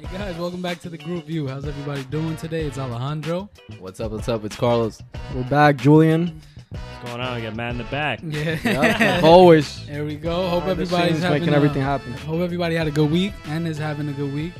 Hey 0.00 0.16
guys, 0.16 0.36
welcome 0.38 0.62
back 0.62 0.80
to 0.80 0.88
the 0.88 0.96
group 0.96 1.26
view. 1.26 1.46
How's 1.46 1.66
everybody 1.66 2.04
doing 2.04 2.34
today? 2.36 2.64
It's 2.64 2.78
Alejandro. 2.78 3.50
What's 3.78 4.00
up? 4.00 4.12
What's 4.12 4.28
up? 4.28 4.44
It's 4.44 4.56
Carlos. 4.56 5.02
We're 5.34 5.44
back, 5.44 5.76
Julian. 5.76 6.40
What's 6.70 7.10
going 7.10 7.20
on? 7.20 7.36
We 7.36 7.42
got 7.42 7.54
Matt 7.54 7.72
in 7.72 7.78
the 7.78 7.84
back. 7.84 8.20
Yeah. 8.24 8.58
Yep, 8.64 9.22
always. 9.24 9.86
there 9.86 10.04
we 10.06 10.16
go. 10.16 10.48
Hope 10.48 10.62
Behind 10.64 10.78
the 10.78 10.82
everybody's 10.84 11.10
scenes, 11.12 11.22
having 11.22 11.40
making 11.42 11.52
a- 11.52 11.56
everything 11.56 11.82
happen. 11.82 12.12
Hope 12.12 12.40
everybody 12.40 12.76
had 12.76 12.86
a 12.86 12.90
good 12.90 13.10
week 13.10 13.34
and 13.46 13.68
is 13.68 13.76
having 13.76 14.08
a 14.08 14.12
good 14.12 14.32
week. 14.32 14.52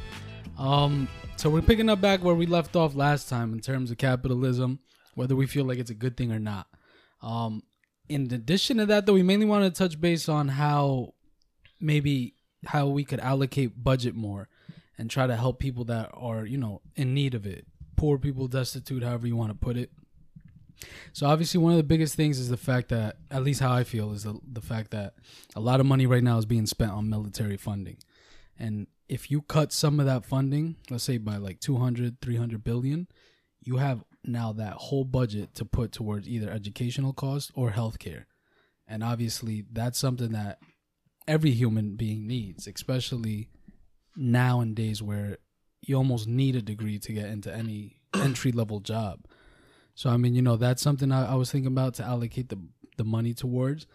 Um, 0.59 1.09
so 1.37 1.49
we're 1.49 1.63
picking 1.63 1.89
up 1.89 2.01
back 2.03 2.23
where 2.23 2.35
we 2.35 2.45
left 2.47 2.77
off 2.77 2.95
last 2.95 3.29
time 3.31 3.55
in 3.55 3.61
terms 3.61 3.91
of 3.91 3.97
capitalism, 3.97 4.81
whether 5.15 5.35
we 5.35 5.47
feel 5.47 5.65
like 5.65 5.79
it's 5.79 5.91
a 5.91 5.95
good 5.95 6.17
thing 6.19 6.33
or 6.33 6.39
not. 6.39 6.67
Um, 7.23 7.63
in 8.11 8.23
addition 8.33 8.77
to 8.77 8.87
that, 8.87 9.07
though, 9.07 9.15
we 9.15 9.23
mainly 9.23 9.47
want 9.47 9.65
to 9.65 9.71
touch 9.71 9.99
base 10.01 10.29
on 10.29 10.49
how 10.49 11.15
maybe 11.81 12.35
how 12.67 12.89
we 12.89 13.05
could 13.05 13.21
allocate 13.21 13.83
budget 13.83 14.15
more 14.15 14.49
and 15.01 15.11
try 15.11 15.27
to 15.27 15.35
help 15.35 15.59
people 15.59 15.85
that 15.85 16.11
are 16.13 16.45
you 16.45 16.59
know 16.59 16.83
in 16.95 17.15
need 17.15 17.35
of 17.35 17.47
it, 17.47 17.67
poor 17.97 18.19
people, 18.19 18.47
destitute, 18.47 19.03
however 19.03 19.27
you 19.27 19.35
want 19.35 19.51
to 19.51 19.57
put 19.57 19.79
it. 19.79 19.91
So 21.15 21.27
obviously, 21.27 21.59
one 21.59 21.73
of 21.73 21.79
the 21.79 21.85
biggest 21.85 22.15
things 22.15 22.39
is 22.39 22.51
the 22.51 22.59
fact 22.59 22.91
that, 22.91 23.17
at 23.31 23.43
least 23.43 23.61
how 23.61 23.73
I 23.73 23.83
feel, 23.83 24.13
is 24.13 24.25
the, 24.25 24.39
the 24.47 24.61
fact 24.61 24.91
that 24.91 25.15
a 25.57 25.61
lot 25.61 25.81
of 25.81 25.87
money 25.87 26.07
right 26.07 26.23
now 26.23 26.37
is 26.37 26.45
being 26.45 26.67
spent 26.67 26.93
on 26.93 27.09
military 27.09 27.57
funding, 27.57 27.97
and 28.59 28.89
if 29.09 29.31
you 29.31 29.41
cut 29.41 29.73
some 29.73 30.01
of 30.01 30.07
that 30.07 30.27
funding, 30.27 30.77
let's 30.91 31.05
say 31.05 31.17
by 31.17 31.39
like 31.39 31.61
200, 31.61 32.21
300 32.21 32.63
billion, 32.63 33.09
you 33.63 33.79
have 33.79 34.05
now 34.23 34.53
that 34.53 34.75
whole 34.75 35.05
budget 35.05 35.55
to 35.55 35.65
put 35.65 35.93
towards 35.93 36.29
either 36.29 36.51
educational 36.51 37.15
costs 37.15 37.51
or 37.55 37.71
healthcare, 37.71 38.25
and 38.87 39.03
obviously 39.03 39.65
that's 39.73 39.99
something 39.99 40.33
that 40.33 40.59
every 41.27 41.53
human 41.53 41.97
being 41.97 42.27
needs, 42.27 42.67
especially 42.67 43.49
nowadays 44.17 45.03
where 45.03 45.39
you 45.83 45.97
almost 45.97 46.29
need 46.29 46.57
a 46.57 46.63
degree 46.63 46.99
to 46.99 47.13
get 47.13 47.27
into 47.27 47.55
any 47.55 48.01
entry 48.15 48.53
level 48.53 48.81
job. 48.81 49.21
So 49.95 50.11
I 50.11 50.17
mean, 50.17 50.35
you 50.35 50.43
know, 50.43 50.57
that's 50.57 50.83
something 50.83 51.13
I, 51.13 51.33
I 51.33 51.35
was 51.35 51.51
thinking 51.51 51.73
about 51.73 51.95
to 51.95 52.05
allocate 52.05 52.49
the 52.49 52.59
the 52.97 53.05
money 53.05 53.33
towards, 53.33 53.87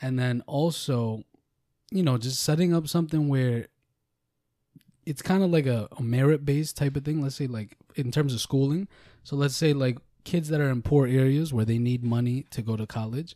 and 0.00 0.18
then 0.18 0.42
also, 0.46 1.22
you 1.90 2.02
know, 2.02 2.16
just 2.18 2.40
setting 2.42 2.74
up 2.74 2.88
something 2.88 3.28
where 3.28 3.68
it's 5.04 5.22
kind 5.22 5.42
of 5.42 5.50
like 5.50 5.66
a, 5.66 5.88
a 5.96 6.02
merit 6.02 6.44
based 6.44 6.76
type 6.76 6.96
of 6.96 7.04
thing. 7.04 7.22
Let's 7.22 7.36
say 7.36 7.46
like 7.46 7.76
in 7.94 8.10
terms 8.10 8.34
of 8.34 8.40
schooling. 8.40 8.88
So 9.24 9.36
let's 9.36 9.56
say 9.56 9.72
like 9.72 9.98
kids 10.24 10.48
that 10.50 10.60
are 10.60 10.68
in 10.68 10.82
poor 10.82 11.06
areas 11.06 11.52
where 11.52 11.64
they 11.64 11.78
need 11.78 12.04
money 12.04 12.44
to 12.50 12.60
go 12.60 12.76
to 12.76 12.86
college. 12.86 13.34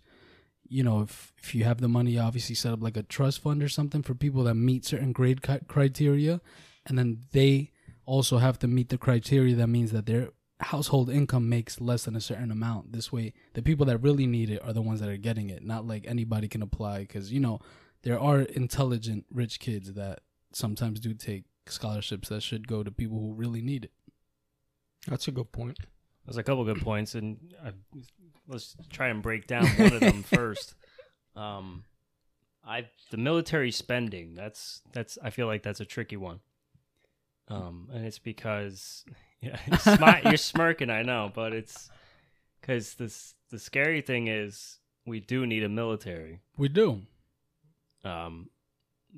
You 0.72 0.82
know, 0.82 1.02
if 1.02 1.32
if 1.38 1.54
you 1.54 1.64
have 1.64 1.80
the 1.80 1.88
money, 1.88 2.18
obviously 2.18 2.54
set 2.54 2.72
up 2.72 2.82
like 2.82 2.96
a 2.96 3.02
trust 3.02 3.42
fund 3.42 3.62
or 3.62 3.68
something 3.68 4.02
for 4.02 4.14
people 4.14 4.44
that 4.44 4.54
meet 4.54 4.84
certain 4.84 5.12
grade 5.12 5.40
criteria, 5.68 6.40
and 6.86 6.98
then 6.98 7.24
they 7.32 7.72
also 8.06 8.38
have 8.38 8.58
to 8.60 8.68
meet 8.68 8.88
the 8.88 8.98
criteria. 8.98 9.54
That 9.54 9.68
means 9.68 9.92
that 9.92 10.06
their 10.06 10.30
household 10.60 11.10
income 11.10 11.48
makes 11.48 11.80
less 11.80 12.04
than 12.04 12.16
a 12.16 12.20
certain 12.20 12.50
amount. 12.50 12.92
This 12.92 13.12
way, 13.12 13.34
the 13.54 13.62
people 13.62 13.84
that 13.86 13.98
really 13.98 14.26
need 14.26 14.48
it 14.48 14.62
are 14.64 14.72
the 14.72 14.82
ones 14.82 15.00
that 15.00 15.08
are 15.08 15.16
getting 15.16 15.50
it, 15.50 15.64
not 15.64 15.86
like 15.86 16.06
anybody 16.06 16.48
can 16.48 16.62
apply. 16.62 17.00
Because 17.00 17.32
you 17.32 17.40
know, 17.40 17.60
there 18.02 18.18
are 18.18 18.40
intelligent, 18.40 19.26
rich 19.30 19.60
kids 19.60 19.92
that 19.92 20.20
sometimes 20.52 21.00
do 21.00 21.12
take 21.14 21.44
scholarships 21.66 22.28
that 22.28 22.42
should 22.42 22.66
go 22.66 22.82
to 22.82 22.90
people 22.90 23.18
who 23.18 23.34
really 23.34 23.62
need 23.62 23.84
it. 23.84 23.92
That's 25.06 25.28
a 25.28 25.32
good 25.32 25.52
point. 25.52 25.78
There's 26.24 26.36
a 26.36 26.42
couple 26.42 26.64
good 26.64 26.80
points, 26.80 27.14
and 27.14 27.38
I, 27.64 27.72
let's 28.48 28.76
try 28.90 29.08
and 29.08 29.22
break 29.22 29.46
down 29.46 29.66
one 29.66 29.92
of 29.92 30.00
them 30.00 30.22
first. 30.34 30.74
Um, 31.34 31.84
I 32.64 32.86
the 33.10 33.16
military 33.16 33.70
spending. 33.72 34.34
That's 34.34 34.82
that's. 34.92 35.18
I 35.22 35.30
feel 35.30 35.46
like 35.46 35.62
that's 35.62 35.80
a 35.80 35.84
tricky 35.84 36.16
one. 36.16 36.40
Um, 37.48 37.88
and 37.92 38.04
it's 38.06 38.18
because 38.20 39.04
yeah, 39.40 39.56
smi- 39.56 40.24
you're 40.24 40.36
smirking. 40.36 40.90
I 40.90 41.02
know, 41.02 41.30
but 41.34 41.52
it's 41.52 41.90
because 42.60 42.94
this 42.94 43.34
the 43.50 43.58
scary 43.58 44.00
thing 44.00 44.28
is 44.28 44.78
we 45.04 45.18
do 45.20 45.44
need 45.46 45.64
a 45.64 45.68
military. 45.68 46.40
We 46.56 46.68
do. 46.68 47.02
um 48.04 48.48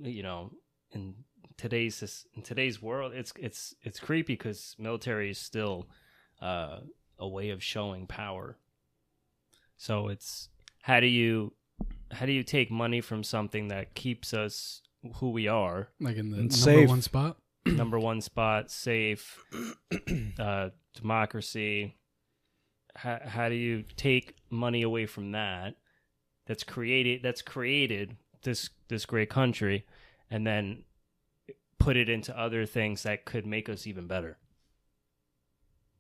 you 0.03 0.23
know 0.25 0.51
in 0.93 1.15
today's 1.57 2.27
in 2.35 2.43
today's 2.43 2.83
world 2.83 3.13
it's 3.15 3.33
it's 3.39 3.75
it's 3.83 4.01
creepy 4.01 4.35
because 4.35 4.75
military 4.79 5.31
is 5.31 5.39
still 5.39 5.87
uh 6.43 6.79
a 7.19 7.29
way 7.29 7.51
of 7.51 7.63
showing 7.63 8.07
power 8.07 8.57
so 9.77 10.09
it's 10.09 10.49
how 10.83 11.01
do 11.01 11.07
you 11.07 11.53
how 12.11 12.27
do 12.27 12.33
you 12.33 12.43
take 12.43 12.71
money 12.71 13.01
from 13.01 13.23
something 13.25 13.69
that 13.69 13.95
keeps 13.95 14.33
us 14.35 14.83
who 15.17 15.31
we 15.31 15.49
are 15.49 15.89
Like 16.01 16.17
in 16.17 16.31
the 16.31 16.37
number 16.39 16.53
safe. 16.55 16.89
one 16.89 17.03
spot. 17.03 17.37
number 17.67 17.99
one 17.99 18.21
spot 18.21 18.71
safe 18.71 19.39
uh 20.39 20.69
democracy 20.95 21.97
how, 22.97 23.19
how 23.25 23.49
do 23.49 23.55
you 23.55 23.83
take 23.97 24.37
money 24.51 24.83
away 24.83 25.07
from 25.07 25.33
that 25.33 25.75
that's 26.47 26.63
created 26.65 27.23
that's 27.23 27.43
created 27.43 28.17
this 28.43 28.71
this 28.89 29.07
great 29.07 29.31
country 29.31 29.85
and 30.31 30.47
then 30.47 30.83
put 31.79 31.97
it 31.97 32.09
into 32.09 32.39
other 32.39 32.65
things 32.67 33.03
that 33.03 33.25
could 33.25 33.47
make 33.47 33.69
us 33.69 33.87
even 33.87 34.07
better 34.07 34.39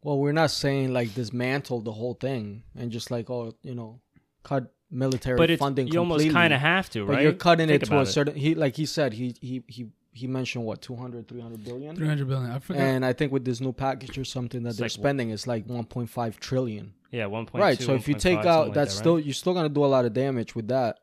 Well, 0.04 0.19
we're 0.19 0.32
not 0.32 0.50
saying 0.53 0.92
like 0.92 1.15
dismantle 1.15 1.81
the 1.81 1.92
whole 1.92 2.15
thing 2.15 2.62
and 2.76 2.92
just 2.92 3.10
like 3.10 3.28
oh, 3.31 3.54
you 3.62 3.75
know, 3.75 4.00
cut 4.44 4.72
military 4.91 5.37
but 5.37 5.50
it's 5.50 5.59
funding. 5.59 5.88
you 5.88 5.98
almost 5.98 6.31
kind 6.31 6.53
of 6.53 6.60
have 6.60 6.88
to 6.91 7.04
But 7.06 7.12
right 7.15 7.22
you're 7.25 7.32
cutting 7.32 7.66
Think 7.69 7.82
it 7.82 7.87
to 7.87 7.98
a 8.00 8.06
certain. 8.06 8.37
He 8.37 8.54
like 8.54 8.76
he 8.76 8.87
said 8.87 9.15
he 9.15 9.34
he 9.41 9.65
he 9.66 9.87
he 10.12 10.26
mentioned 10.28 10.65
what 10.65 10.81
200 10.82 11.26
300 11.26 11.65
billion. 11.65 11.97
Three 11.97 12.06
hundred 12.06 12.28
billion. 12.28 12.50
I 12.50 12.59
forgot. 12.60 12.81
And 12.82 13.04
I 13.04 13.12
think 13.15 13.32
with 13.32 13.44
this 13.44 13.60
new 13.60 13.72
package 13.72 14.16
or 14.16 14.25
something 14.25 14.62
that 14.62 14.70
It's 14.70 14.78
they're 14.78 14.84
like- 14.84 14.91
spending, 14.92 15.31
it's 15.31 15.47
like 15.48 15.66
1.5 15.66 16.38
trillion. 16.38 16.92
yeah 17.10 17.25
1.2 17.25 17.54
right. 17.54 17.81
So 17.81 17.94
if 17.94 18.06
you 18.06 18.15
1.5, 18.15 18.21
take 18.21 18.34
something 18.34 18.50
out, 18.50 18.65
like 18.66 18.75
that's 18.75 18.92
that, 18.94 18.98
still 18.98 19.16
right? 19.16 19.25
you're 19.25 19.34
still 19.34 19.54
gonna 19.54 19.69
do 19.71 19.84
a 19.84 19.86
lot 19.86 20.04
of 20.04 20.12
damage 20.12 20.54
with 20.54 20.69
that. 20.69 20.98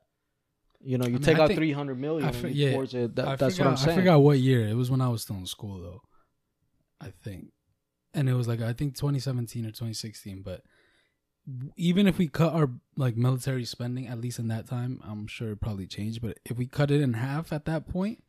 You 0.80 0.96
know, 0.98 1.06
you 1.06 1.14
mean, 1.14 1.22
take 1.22 1.38
I 1.38 1.42
out 1.44 1.52
300 1.52 1.98
million 1.98 2.24
I 2.24 2.28
and 2.28 2.36
for- 2.36 2.48
yeah, 2.48 2.72
towards 2.72 2.94
it. 2.94 3.14
That, 3.16 3.38
that's 3.38 3.56
forgot, 3.56 3.64
what 3.66 3.70
I'm 3.72 3.76
saying. 3.84 3.98
I 3.98 4.00
forgot 4.02 4.18
what 4.20 4.38
year. 4.38 4.66
It 4.66 4.74
was 4.76 4.90
when 4.90 5.00
I 5.00 5.08
was 5.08 5.22
still 5.22 5.36
in 5.36 5.46
school 5.46 5.80
though. 5.80 6.00
I 7.00 7.12
think. 7.24 7.48
And 8.14 8.28
it 8.28 8.34
was 8.34 8.46
like 8.48 8.60
I 8.60 8.72
think 8.72 8.94
2017 8.96 9.64
or 9.64 9.68
2016, 9.68 10.42
but 10.42 10.62
even 11.76 12.06
if 12.06 12.18
we 12.18 12.28
cut 12.28 12.52
our 12.52 12.70
like 12.96 13.16
military 13.16 13.64
spending 13.64 14.06
at 14.06 14.20
least 14.20 14.38
in 14.38 14.48
that 14.48 14.68
time, 14.68 15.00
I'm 15.04 15.26
sure 15.26 15.50
it 15.52 15.60
probably 15.60 15.86
changed, 15.86 16.20
but 16.22 16.38
if 16.44 16.56
we 16.56 16.66
cut 16.66 16.90
it 16.90 17.00
in 17.00 17.14
half 17.14 17.52
at 17.52 17.64
that 17.64 17.88
point, 17.88 18.22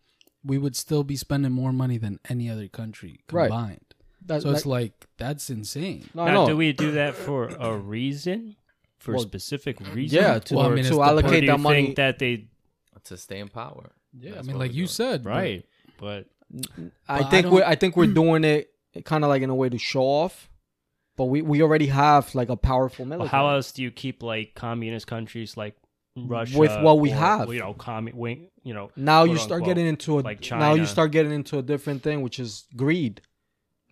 we 0.44 0.58
would 0.58 0.76
still 0.76 1.04
be 1.04 1.16
spending 1.16 1.52
more 1.52 1.72
money 1.72 1.98
than 1.98 2.20
any 2.30 2.50
other 2.50 2.68
country 2.68 3.20
Right. 3.32 3.48
combined. 3.50 3.86
That- 4.26 4.42
so 4.42 4.52
it's 4.52 4.64
that- 4.64 4.70
like 4.70 5.06
that's 5.18 5.50
insane. 5.50 6.10
no, 6.14 6.26
now, 6.26 6.34
no. 6.34 6.48
do 6.48 6.58
we 6.58 6.72
do 6.74 6.92
that 6.94 7.14
for 7.14 7.48
a 7.50 7.78
reason 7.78 8.56
for 8.98 9.16
a 9.16 9.20
specific 9.20 9.80
reason 9.94 10.20
yeah, 10.22 10.40
to, 10.40 10.56
Well, 10.56 10.72
I 10.72 10.76
mean, 10.76 10.86
to 10.86 11.02
allocate 11.04 11.46
that 11.48 11.60
money. 11.60 11.94
that 11.96 12.20
they 12.20 12.48
To 13.06 13.18
stay 13.18 13.40
in 13.40 13.50
power. 13.50 13.92
Yeah, 14.18 14.40
I 14.40 14.44
mean 14.44 14.58
like 14.58 14.72
you 14.72 14.84
doing. 14.84 14.88
said, 14.88 15.26
right 15.26 15.66
but 15.98 16.28
I 16.56 16.62
But 16.80 16.92
I 17.08 17.30
think 17.30 17.44
don't- 17.46 17.54
we're 17.54 17.64
I 17.66 17.76
think 17.76 17.98
we're 17.98 18.08
doing 18.08 18.44
it 18.46 18.73
kind 19.06 19.24
of 19.24 19.30
like 19.30 19.42
in 19.42 19.50
a 19.50 19.56
way 19.56 19.70
to 19.70 19.78
show 19.78 20.04
off, 20.04 20.50
but 21.18 21.26
we, 21.26 21.42
we 21.42 21.62
already 21.62 21.88
have 21.88 22.34
like 22.36 22.50
a 22.50 22.56
powerful 22.58 23.06
Well, 23.06 23.18
military. 23.18 23.30
how 23.30 23.50
else 23.50 23.72
do 23.72 23.82
you 23.82 23.92
keep 23.92 24.24
like 24.24 24.56
communist 24.56 25.08
countries 25.08 25.58
like 25.58 25.76
Russia 26.16 26.58
With 26.58 26.80
what 26.82 27.00
we 27.00 27.12
or, 27.12 27.16
have. 27.16 27.54
You 27.54 27.60
know, 27.60 27.74
commu- 27.74 28.14
wing, 28.14 28.50
you 28.64 28.74
know, 28.74 28.92
now 28.96 29.24
you 29.24 29.38
start 29.38 29.62
unquote, 29.62 29.66
getting 29.70 29.88
into 29.88 30.20
a 30.20 30.22
like 30.22 30.52
now 30.52 30.76
you 30.76 30.86
start 30.86 31.12
getting 31.12 31.32
into 31.32 31.58
a 31.58 31.64
different 31.64 32.04
thing, 32.04 32.22
which 32.22 32.40
is 32.40 32.66
greed. 32.76 33.22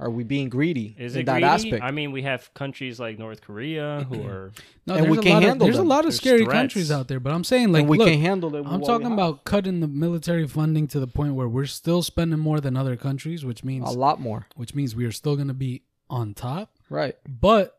Are 0.02 0.10
we 0.10 0.24
being 0.24 0.50
greedy 0.50 0.96
is 0.98 1.16
in 1.16 1.22
it 1.22 1.26
that 1.28 1.34
greedy? 1.42 1.46
aspect? 1.46 1.84
I 1.84 1.92
mean, 1.92 2.12
we 2.12 2.24
have 2.24 2.52
countries 2.56 3.00
like 3.00 3.20
North 3.20 3.42
Korea 3.42 4.06
who 4.10 4.26
are 4.28 4.52
No, 4.88 4.96
And 4.96 5.06
there's 5.06 5.12
we 5.12 5.18
a 5.20 5.22
can't 5.22 5.34
lot 5.36 5.44
of, 5.44 5.50
handle 5.50 5.66
There's 5.68 5.78
them. 5.78 5.86
a 5.86 5.90
lot 5.90 6.00
of 6.00 6.06
There's 6.06 6.16
scary 6.18 6.44
threats. 6.44 6.54
countries 6.54 6.92
out 6.92 7.08
there, 7.08 7.20
but 7.20 7.32
I'm 7.34 7.44
saying 7.44 7.72
like 7.72 7.82
and 7.82 7.90
we 7.90 7.98
look, 8.00 8.08
can 8.08 8.20
handle 8.20 8.56
it. 8.56 8.64
with 8.64 8.74
I'm 8.74 8.82
what 8.82 8.88
talking 8.88 9.08
we 9.10 9.14
about 9.14 9.44
cutting 9.46 9.80
the 9.80 9.88
military 9.88 10.48
funding 10.48 10.88
to 10.88 11.00
the 11.00 11.08
point 11.08 11.36
where 11.36 11.48
we're 11.48 11.66
still 11.68 12.02
spending 12.02 12.40
more 12.40 12.60
than 12.60 12.76
other 12.76 12.96
countries, 12.96 13.46
which 13.46 13.64
means 13.64 13.88
a 13.88 13.94
lot 13.98 14.20
more, 14.20 14.48
which 14.56 14.74
means 14.76 14.96
we 14.96 15.06
are 15.06 15.12
still 15.12 15.36
going 15.36 15.50
to 15.50 15.54
be 15.54 15.84
on 16.10 16.34
top, 16.34 16.76
right? 16.90 17.16
but 17.28 17.78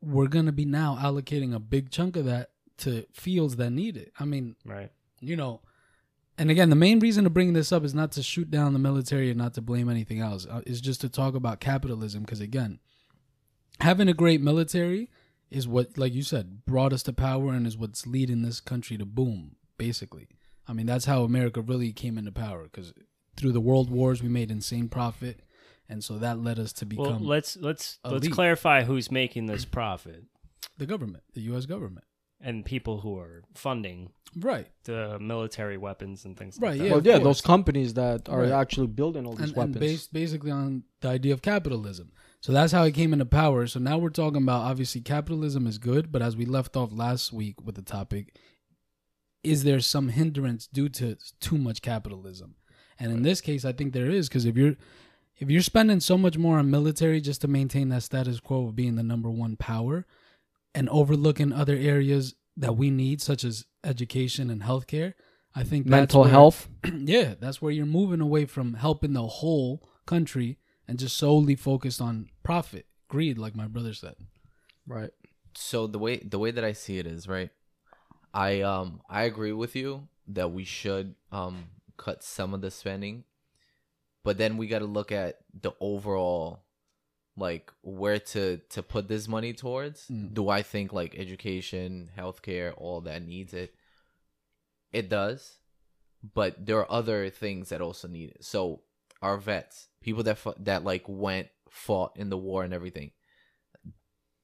we're 0.00 0.28
going 0.28 0.46
to 0.46 0.52
be 0.52 0.64
now 0.64 0.96
allocating 1.00 1.54
a 1.54 1.58
big 1.58 1.90
chunk 1.90 2.16
of 2.16 2.24
that 2.24 2.50
to 2.78 3.04
fields 3.12 3.56
that 3.56 3.70
need 3.70 3.96
it. 3.96 4.12
I 4.18 4.24
mean, 4.24 4.54
right. 4.64 4.90
you 5.20 5.36
know, 5.36 5.60
and 6.38 6.50
again, 6.50 6.70
the 6.70 6.76
main 6.76 7.00
reason 7.00 7.24
to 7.24 7.30
bring 7.30 7.52
this 7.52 7.72
up 7.72 7.84
is 7.84 7.94
not 7.94 8.12
to 8.12 8.22
shoot 8.22 8.50
down 8.50 8.72
the 8.72 8.78
military 8.78 9.28
and 9.30 9.38
not 9.38 9.54
to 9.54 9.60
blame 9.60 9.88
anything 9.90 10.20
else. 10.20 10.46
Uh, 10.46 10.62
It's 10.66 10.80
just 10.80 11.00
to 11.02 11.08
talk 11.08 11.34
about 11.34 11.60
capitalism 11.60 12.22
because 12.22 12.40
again, 12.40 12.78
having 13.80 14.08
a 14.08 14.14
great 14.14 14.40
military 14.40 15.10
is 15.50 15.66
what, 15.66 15.96
like 15.98 16.12
you 16.12 16.22
said, 16.22 16.64
brought 16.64 16.92
us 16.92 17.02
to 17.04 17.12
power 17.12 17.52
and 17.52 17.66
is 17.66 17.76
what's 17.76 18.06
leading 18.06 18.42
this 18.42 18.60
country 18.60 18.96
to 18.98 19.04
boom. 19.04 19.56
Basically, 19.78 20.28
I 20.66 20.72
mean 20.72 20.86
that's 20.86 21.04
how 21.04 21.22
America 21.22 21.60
really 21.60 21.92
came 21.92 22.18
into 22.18 22.32
power 22.32 22.64
because 22.64 22.92
through 23.36 23.52
the 23.52 23.60
world 23.60 23.90
wars 23.90 24.22
we 24.22 24.28
made 24.28 24.50
insane 24.50 24.88
profit, 24.88 25.40
and 25.88 26.02
so 26.02 26.18
that 26.18 26.40
led 26.40 26.58
us 26.58 26.72
to 26.74 26.84
become. 26.86 27.04
Well, 27.04 27.12
become 27.14 27.26
let's 27.28 27.56
let's 27.56 27.98
let's 28.04 28.26
clarify 28.28 28.82
who's 28.82 29.10
making 29.12 29.46
this 29.46 29.64
profit. 29.64 30.24
the 30.76 30.86
government, 30.86 31.22
the 31.34 31.42
U.S. 31.42 31.66
government. 31.66 32.04
And 32.40 32.64
people 32.64 33.00
who 33.00 33.18
are 33.18 33.42
funding 33.54 34.10
Right. 34.36 34.68
the 34.84 35.18
military 35.18 35.76
weapons 35.76 36.24
and 36.24 36.36
things 36.36 36.58
Right, 36.60 36.70
like 36.70 36.78
that. 36.78 36.84
Yeah, 36.84 36.90
well, 36.92 37.02
yeah, 37.06 37.12
course. 37.14 37.24
those 37.24 37.40
companies 37.40 37.94
that 37.94 38.28
are 38.28 38.42
Right. 38.42 38.50
actually 38.52 38.86
building 38.88 39.26
all 39.26 39.32
these 39.34 39.48
and, 39.48 39.56
weapons. 39.56 39.76
and 39.76 39.80
based 39.80 40.12
basically 40.12 40.50
on 40.50 40.84
the 41.00 41.08
idea 41.08 41.32
of 41.32 41.42
capitalism. 41.42 42.12
So 42.40 42.52
that's 42.52 42.72
how 42.72 42.84
it 42.84 42.92
came 42.92 43.12
into 43.12 43.24
power. 43.26 43.66
So 43.66 43.80
now 43.80 43.98
we're 43.98 44.10
talking 44.10 44.42
about 44.42 44.62
obviously 44.62 45.00
capitalism 45.00 45.66
is 45.66 45.78
good, 45.78 46.12
but 46.12 46.22
as 46.22 46.36
we 46.36 46.44
left 46.44 46.76
off 46.76 46.92
last 46.92 47.32
week 47.32 47.60
with 47.64 47.74
the 47.74 47.82
topic, 47.82 48.36
is 49.42 49.64
there 49.64 49.80
some 49.80 50.08
hindrance 50.10 50.66
due 50.66 50.88
to 50.90 51.16
too 51.40 51.58
much 51.58 51.82
capitalism? 51.82 52.54
And 52.98 53.12
in 53.12 53.22
this 53.22 53.40
case, 53.40 53.64
I 53.64 53.72
think 53.72 53.92
there 53.92 54.10
is 54.10 54.28
because 54.28 54.44
if 54.44 54.56
you're 54.56 54.76
if 55.38 55.48
you're 55.50 55.62
spending 55.62 56.00
so 56.00 56.18
much 56.18 56.36
more 56.36 56.58
on 56.58 56.68
military 56.68 57.20
just 57.20 57.40
to 57.42 57.48
maintain 57.48 57.90
that 57.90 58.02
status 58.02 58.40
quo 58.40 58.66
of 58.66 58.74
being 58.74 58.96
the 58.96 59.04
number 59.04 59.30
one 59.30 59.54
power, 59.56 60.04
and 60.74 60.88
overlooking 60.90 61.52
other 61.52 61.74
areas 61.76 62.34
that 62.56 62.76
we 62.76 62.90
need, 62.90 63.20
such 63.20 63.44
as 63.44 63.64
education 63.84 64.50
and 64.50 64.62
healthcare, 64.62 65.14
I 65.54 65.62
think 65.64 65.86
Mental 65.86 66.22
where- 66.22 66.30
health. 66.30 66.68
yeah, 66.92 67.34
that's 67.40 67.60
where 67.62 67.72
you're 67.72 67.86
moving 67.86 68.20
away 68.20 68.44
from 68.46 68.74
helping 68.74 69.12
the 69.12 69.26
whole 69.26 69.88
country 70.06 70.58
and 70.86 70.98
just 70.98 71.16
solely 71.16 71.54
focused 71.54 72.00
on 72.00 72.28
profit, 72.42 72.86
greed, 73.08 73.38
like 73.38 73.54
my 73.54 73.66
brother 73.66 73.92
said. 73.94 74.14
Right. 74.86 75.10
so 75.54 75.86
the 75.86 75.98
way 75.98 76.16
the 76.18 76.38
way 76.38 76.50
that 76.50 76.64
I 76.64 76.72
see 76.72 76.98
it 76.98 77.06
is 77.06 77.28
right. 77.28 77.50
I 78.32 78.60
um 78.62 79.00
I 79.08 79.22
agree 79.24 79.52
with 79.52 79.74
you 79.76 80.08
that 80.28 80.50
we 80.52 80.64
should 80.64 81.14
um 81.32 81.64
cut 81.96 82.22
some 82.22 82.54
of 82.54 82.60
the 82.60 82.70
spending, 82.70 83.24
but 84.24 84.38
then 84.38 84.56
we 84.56 84.66
got 84.66 84.78
to 84.80 84.86
look 84.86 85.10
at 85.12 85.38
the 85.52 85.72
overall 85.80 86.60
like 87.38 87.72
where 87.82 88.18
to 88.18 88.58
to 88.70 88.82
put 88.82 89.08
this 89.08 89.28
money 89.28 89.52
towards. 89.52 90.06
Mm. 90.08 90.34
Do 90.34 90.48
I 90.48 90.62
think 90.62 90.92
like 90.92 91.14
education, 91.18 92.10
healthcare, 92.16 92.72
all 92.76 93.00
that 93.02 93.22
needs 93.22 93.54
it? 93.54 93.74
It 94.92 95.08
does, 95.08 95.58
but 96.34 96.64
there 96.66 96.78
are 96.78 96.90
other 96.90 97.30
things 97.30 97.68
that 97.68 97.80
also 97.80 98.08
need 98.08 98.30
it. 98.30 98.44
So 98.44 98.82
our 99.22 99.36
vets, 99.38 99.88
people 100.02 100.22
that 100.24 100.38
that 100.60 100.84
like 100.84 101.04
went 101.08 101.48
fought 101.70 102.12
in 102.16 102.30
the 102.30 102.38
war 102.38 102.64
and 102.64 102.72
everything 102.72 103.10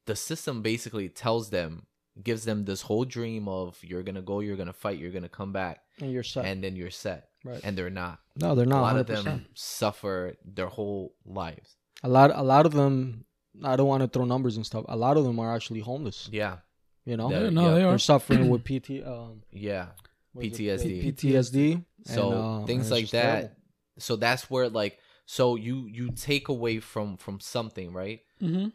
the 0.06 0.14
system 0.14 0.61
basically 0.62 1.08
tells 1.08 1.50
them 1.50 1.87
gives 2.23 2.44
them 2.44 2.64
this 2.67 2.82
whole 2.82 3.05
dream 3.05 3.49
of 3.49 3.79
you're 3.82 4.02
gonna 4.02 4.20
go 4.23 4.41
you're 4.41 4.56
gonna 4.56 4.73
fight 4.73 4.99
you're 4.99 5.11
gonna 5.11 5.29
come 5.29 5.52
back 5.52 5.81
And 6.00 6.12
you're 6.12 6.23
set. 6.23 6.44
and 6.44 6.62
then 6.62 6.76
you're 6.76 6.91
set 6.91 7.29
right. 7.44 7.61
and 7.64 7.76
they're 7.76 7.88
not 7.91 8.19
no, 8.37 8.55
they're 8.55 8.67
not 8.67 8.81
a 8.81 8.99
lot 8.99 9.06
100%. 9.06 9.19
of 9.19 9.25
them 9.25 9.46
suffer 9.55 10.37
their 10.44 10.67
whole 10.67 11.14
lives 11.25 11.76
A 12.04 12.08
lot. 12.08 12.30
A 12.34 12.42
lot 12.42 12.64
of 12.66 12.72
them. 12.72 13.24
I 13.62 13.76
don't 13.76 13.86
want 13.88 14.02
to 14.02 14.08
throw 14.08 14.24
numbers 14.24 14.56
and 14.56 14.64
stuff. 14.66 14.84
A 14.88 14.96
lot 14.96 15.16
of 15.16 15.24
them 15.24 15.38
are 15.40 15.54
actually 15.56 15.80
homeless. 15.80 16.28
yeah 16.32 16.56
You 17.04 17.16
know, 17.16 17.30
Yeah, 17.30 17.42
Yeah, 17.44 17.50
no, 17.50 17.62
yeah. 17.68 17.74
they 17.74 17.82
they're 17.88 17.98
suffering 18.12 18.48
with 18.52 18.62
PT. 18.64 18.88
Um, 19.06 19.42
yeah 19.50 19.86
what 20.32 20.44
is 20.44 20.58
it? 20.58 20.62
PTSD. 20.62 21.02
P- 21.02 21.12
PTSD. 21.12 21.84
so 22.04 22.22
and, 22.32 22.62
uh, 22.62 22.66
things 22.66 22.90
like 22.90 23.08
that 23.10 23.34
terrible. 23.34 23.56
so 23.98 24.16
that's 24.16 24.50
where 24.50 24.68
like 24.68 24.98
so 25.26 25.54
you 25.66 25.86
you 25.98 26.10
take 26.10 26.48
away 26.48 26.80
from 26.80 27.16
from 27.16 27.38
something 27.40 27.92
right 27.92 28.20
Mm-hmm. 28.42 28.68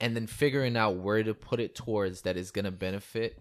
and 0.00 0.10
then 0.16 0.26
figuring 0.26 0.76
out 0.76 0.96
where 0.96 1.22
to 1.22 1.34
put 1.34 1.58
it 1.60 1.74
towards 1.74 2.22
that 2.22 2.36
is 2.36 2.50
gonna 2.52 2.70
benefit 2.70 3.38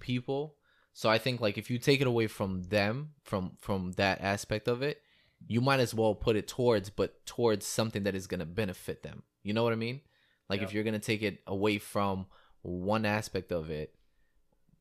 people. 0.00 0.56
So 0.92 1.08
I 1.08 1.18
think 1.18 1.40
like 1.40 1.58
if 1.58 1.70
you 1.70 1.78
take 1.78 2.00
it 2.00 2.06
away 2.06 2.26
from 2.26 2.62
them, 2.64 3.10
from 3.22 3.52
from 3.60 3.92
that 3.92 4.20
aspect 4.20 4.66
of 4.68 4.82
it, 4.82 5.00
you 5.46 5.60
might 5.60 5.80
as 5.80 5.94
well 5.94 6.14
put 6.14 6.36
it 6.36 6.48
towards, 6.48 6.90
but 6.90 7.24
towards 7.26 7.66
something 7.66 8.04
that 8.04 8.14
is 8.14 8.26
gonna 8.26 8.46
benefit 8.46 9.02
them. 9.02 9.22
You 9.42 9.52
know 9.54 9.62
what 9.64 9.72
I 9.72 9.76
mean? 9.76 10.00
Like 10.48 10.60
if 10.62 10.72
you're 10.72 10.84
gonna 10.84 10.98
take 10.98 11.22
it 11.22 11.40
away 11.46 11.78
from 11.78 12.26
one 12.62 13.04
aspect 13.04 13.52
of 13.52 13.70
it, 13.70 13.94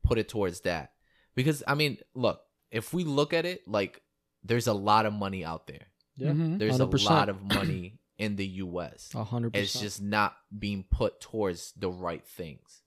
put 0.03 0.17
it 0.17 0.29
towards 0.29 0.61
that. 0.61 0.93
Because 1.35 1.63
I 1.67 1.75
mean, 1.75 1.97
look, 2.13 2.41
if 2.71 2.93
we 2.93 3.03
look 3.03 3.33
at 3.33 3.45
it, 3.45 3.67
like 3.67 4.01
there's 4.43 4.67
a 4.67 4.73
lot 4.73 5.05
of 5.05 5.13
money 5.13 5.43
out 5.43 5.67
there. 5.67 5.87
Yeah, 6.17 6.31
Mhm. 6.31 6.59
There's 6.59 6.79
100%. 6.79 7.09
a 7.09 7.13
lot 7.13 7.29
of 7.29 7.41
money 7.41 7.99
in 8.17 8.37
the 8.37 8.47
US 8.47 9.13
a 9.13 9.23
hundred 9.25 9.53
it's 9.57 9.73
just 9.81 10.01
not 10.01 10.37
being 10.57 10.83
put 10.89 11.19
towards 11.19 11.73
the 11.73 11.89
right 11.91 12.25
things. 12.25 12.81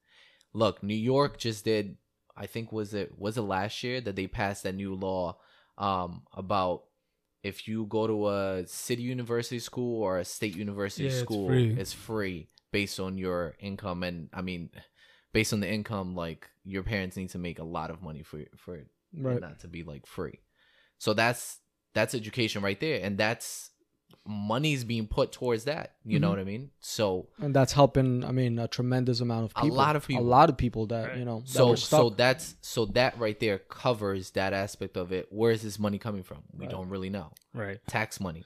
Look, 0.55 0.83
New 0.83 0.95
York 0.95 1.39
just 1.39 1.65
did. 1.65 1.99
I 2.35 2.47
think 2.47 2.73
was 2.73 2.95
it 2.95 3.19
was 3.19 3.37
it 3.37 3.43
last 3.43 3.83
year 3.83 4.01
that 4.01 4.17
they 4.17 4.27
passed 4.27 4.63
that 4.63 4.75
new 4.75 4.95
law 4.95 5.39
um, 5.77 6.23
about 6.33 6.85
if 7.43 7.69
you 7.69 7.87
go 7.87 8.07
to 8.07 8.29
a 8.29 8.67
city 8.67 9.03
university 9.03 9.59
school 9.59 10.03
or 10.03 10.19
a 10.19 10.25
state 10.25 10.57
university 10.57 11.05
Yeah, 11.05 11.11
it's 11.11 11.21
school, 11.21 11.47
free. 11.47 11.75
it's 11.79 11.93
free 11.93 12.49
based 12.73 13.01
on 13.01 13.19
your 13.19 13.55
income, 13.61 14.03
and 14.03 14.29
I 14.33 14.43
mean, 14.43 14.71
based 15.33 15.53
on 15.53 15.61
the 15.61 15.69
income, 15.69 16.15
like 16.15 16.49
your 16.65 16.83
parents 16.83 17.17
need 17.17 17.31
to 17.31 17.39
make 17.39 17.59
a 17.59 17.65
lot 17.65 17.91
of 17.91 18.03
money 18.03 18.23
for 18.23 18.41
for 18.57 18.77
it 18.77 18.87
right. 19.17 19.41
not 19.41 19.61
to 19.61 19.69
be 19.69 19.83
like 19.83 20.07
free. 20.07 20.41
So 20.99 21.15
that's 21.15 21.59
that's 21.95 22.15
education 22.15 22.63
right 22.63 22.79
there, 22.79 23.01
and 23.03 23.17
that's 23.17 23.71
money's 24.27 24.85
being 24.85 25.07
put 25.07 25.33
towards 25.33 25.65
that. 25.65 25.95
You 26.05 26.19
know 26.19 26.29
Mhm. 26.29 26.31
what 26.33 26.39
I 26.41 26.45
mean? 26.45 26.71
So 26.81 27.29
and 27.41 27.55
that's 27.55 27.73
helping. 27.73 28.25
I 28.25 28.33
mean, 28.33 28.59
a 28.59 28.69
tremendous 28.69 29.21
amount 29.21 29.45
of 29.47 29.51
people. 29.55 29.61
A 29.61 29.65
people. 29.67 29.77
lot 29.77 29.97
of 29.97 30.07
people. 30.07 30.23
A 30.23 30.27
lot 30.27 30.51
of 30.51 30.57
people 30.57 30.87
that 30.89 31.09
Right. 31.09 31.19
you 31.19 31.25
know. 31.25 31.43
So 31.47 31.71
were 31.71 31.77
stuck. 31.77 31.99
so 32.01 32.11
that's 32.11 32.55
so 32.61 32.85
that 32.87 33.19
right 33.19 33.39
there 33.41 33.59
covers 33.59 34.33
that 34.33 34.53
aspect 34.53 34.97
of 34.97 35.13
it. 35.13 35.29
Where 35.33 35.51
is 35.51 35.63
this 35.63 35.79
money 35.79 35.99
coming 35.99 36.23
from? 36.23 36.43
We 36.53 36.67
Right. 36.67 36.71
don't 36.71 36.89
really 36.91 37.11
know. 37.11 37.33
Right. 37.55 37.79
Tax 37.87 38.21
money. 38.21 38.45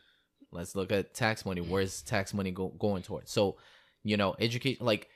Let's 0.52 0.76
look 0.76 0.92
at 0.92 1.14
tax 1.14 1.44
money. 1.46 1.60
Where's 1.62 2.02
tax 2.02 2.32
money 2.34 2.50
go, 2.52 2.68
going 2.68 3.02
towards? 3.02 3.30
So, 3.32 3.56
you 4.04 4.16
know, 4.16 4.36
education 4.38 4.84
like 4.86 5.08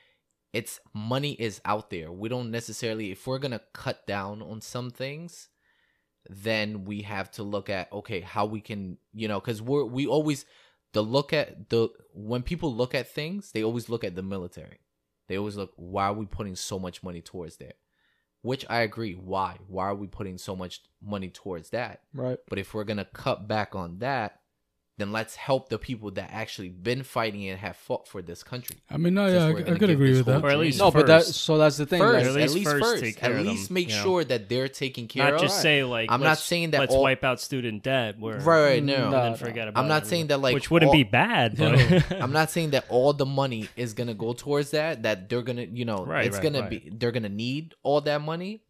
it's 0.52 0.80
money 0.94 1.32
is 1.34 1.60
out 1.64 1.90
there. 1.90 2.10
We 2.10 2.28
don't 2.28 2.50
necessarily 2.50 3.10
if 3.12 3.26
we're 3.26 3.38
gonna 3.38 3.60
cut 3.72 4.06
down 4.06 4.42
on 4.42 4.60
some 4.62 4.90
things, 4.90 5.48
then 6.30 6.84
we 6.84 7.02
have 7.02 7.30
to 7.30 7.42
look 7.42 7.68
at 7.70 7.92
okay 7.92 8.20
how 8.20 8.46
we 8.46 8.60
can 8.60 8.98
you 9.12 9.28
know 9.28 9.40
because 9.40 9.62
we're 9.62 9.84
we 9.84 10.06
always 10.06 10.44
the 10.92 11.02
look 11.02 11.32
at 11.32 11.68
the 11.68 11.88
when 12.14 12.42
people 12.42 12.74
look 12.74 12.94
at 12.94 13.08
things 13.08 13.52
they 13.52 13.62
always 13.62 13.88
look 13.88 14.04
at 14.04 14.14
the 14.14 14.22
military. 14.22 14.78
They 15.28 15.36
always 15.36 15.56
look 15.56 15.72
why 15.76 16.04
are 16.06 16.12
we 16.12 16.26
putting 16.26 16.54
so 16.54 16.78
much 16.78 17.02
money 17.02 17.20
towards 17.20 17.56
there 17.56 17.74
which 18.42 18.64
i 18.70 18.80
agree 18.80 19.14
why? 19.14 19.58
Why 19.66 19.86
are 19.86 19.94
we 19.94 20.06
putting 20.06 20.38
so 20.38 20.54
much 20.54 20.82
money 21.02 21.30
towards 21.30 21.70
that? 21.70 22.02
Right. 22.14 22.38
but 22.48 22.58
if 22.58 22.74
we're 22.74 22.84
gonna 22.84 23.06
cut 23.12 23.48
back 23.48 23.74
on 23.74 23.98
that 23.98 24.40
then 24.98 25.12
let's 25.12 25.36
help 25.36 25.68
the 25.68 25.78
people 25.78 26.10
that 26.12 26.30
actually 26.32 26.70
been 26.70 27.02
fighting 27.02 27.46
and 27.48 27.58
have 27.58 27.76
fought 27.76 28.08
for 28.08 28.22
this 28.22 28.42
country 28.42 28.76
I 28.90 28.96
mean, 28.96 29.14
no, 29.14 29.26
Since 29.28 29.34
yeah, 29.58 29.70
I, 29.72 29.74
I 29.74 29.78
could 29.78 29.90
agree 29.90 30.12
with 30.16 30.26
that. 30.26 30.42
Or 30.42 30.48
at 30.50 30.58
least 30.58 30.78
No, 30.78 30.90
but 30.90 31.06
that. 31.06 31.24
So 31.24 31.58
that's 31.58 31.76
the 31.76 31.84
thing. 31.86 31.98
first, 32.00 32.14
like, 32.14 32.24
at 32.24 32.30
at 32.30 32.34
least 32.36 32.54
least 32.54 32.70
first 32.70 32.84
first, 32.84 33.02
take 33.02 33.16
care 33.18 33.34
at 33.34 33.40
of 33.40 33.46
least 33.46 33.68
them, 33.68 33.74
make 33.74 33.88
you 33.90 33.96
know. 33.96 34.02
sure 34.02 34.24
that 34.24 34.48
they're 34.48 34.68
taken 34.68 35.06
care 35.06 35.24
Not 35.24 35.34
of. 35.34 35.40
just 35.42 35.60
say 35.60 35.84
like 35.84 36.10
I'm 36.10 36.22
not 36.22 36.38
saying 36.38 36.70
that 36.70 36.80
let's 36.80 36.94
all- 36.94 37.02
wipe 37.02 37.24
out 37.24 37.40
student 37.40 37.82
debt. 37.82 38.18
Where 38.18 38.38
right, 38.40 38.82
no. 38.82 38.96
No, 38.96 39.02
and 39.02 39.10
no. 39.12 39.22
then 39.22 39.34
forget 39.36 39.68
about. 39.68 39.80
I'm 39.82 39.88
not 39.88 40.04
it. 40.04 40.06
saying 40.06 40.28
that 40.28 40.40
like 40.40 40.54
which 40.54 40.70
wouldn't 40.70 40.88
all- 40.88 40.94
be 40.94 41.04
bad, 41.04 41.56
but 41.58 42.12
I'm 42.22 42.32
not 42.32 42.50
saying 42.50 42.70
that 42.70 42.86
all 42.88 43.12
the 43.12 43.26
money 43.26 43.68
is 43.76 43.92
gonna 43.94 44.14
go 44.14 44.32
towards 44.32 44.70
that. 44.70 45.02
That 45.02 45.28
they're 45.28 45.42
gonna, 45.42 45.62
you 45.64 45.84
know, 45.84 46.04
Right, 46.06 46.26
it's 46.26 46.36
right, 46.36 46.42
gonna 46.42 46.60
right. 46.62 46.70
be 46.70 46.90
they're 46.92 47.12
gonna 47.12 47.28
need 47.28 47.74
all 47.82 48.00
that 48.02 48.22
money, 48.22 48.62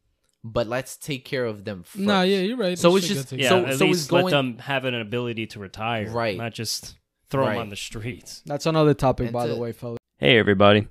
but 0.52 0.66
let's 0.66 0.96
take 0.96 1.24
care 1.24 1.44
of 1.44 1.64
them 1.64 1.82
first. 1.82 2.04
Nah, 2.04 2.22
yeah, 2.22 2.38
you're 2.38 2.56
right. 2.56 2.78
So 2.78 2.94
it's 2.96 3.08
just- 3.08 3.32
yeah, 3.32 3.48
So- 3.48 3.64
at 3.66 3.78
so 3.78 3.86
least 3.86 4.08
going- 4.10 4.24
let 4.26 4.30
them 4.30 4.58
have 4.58 4.84
an 4.84 4.94
ability 4.94 5.46
to 5.48 5.58
retire, 5.60 6.10
Right. 6.10 6.36
Not 6.36 6.54
just 6.54 6.96
throw 7.30 7.46
them 7.46 7.58
on 7.58 7.68
the 7.68 7.76
streets. 7.76 8.42
That's 8.46 8.66
another 8.66 8.94
topic, 8.94 9.26
And 9.26 9.32
by 9.32 9.46
to- 9.46 9.54
the 9.54 9.58
way, 9.58 9.72
fellas. 9.72 9.98
Hey, 10.18 10.38
everybody. 10.38 10.88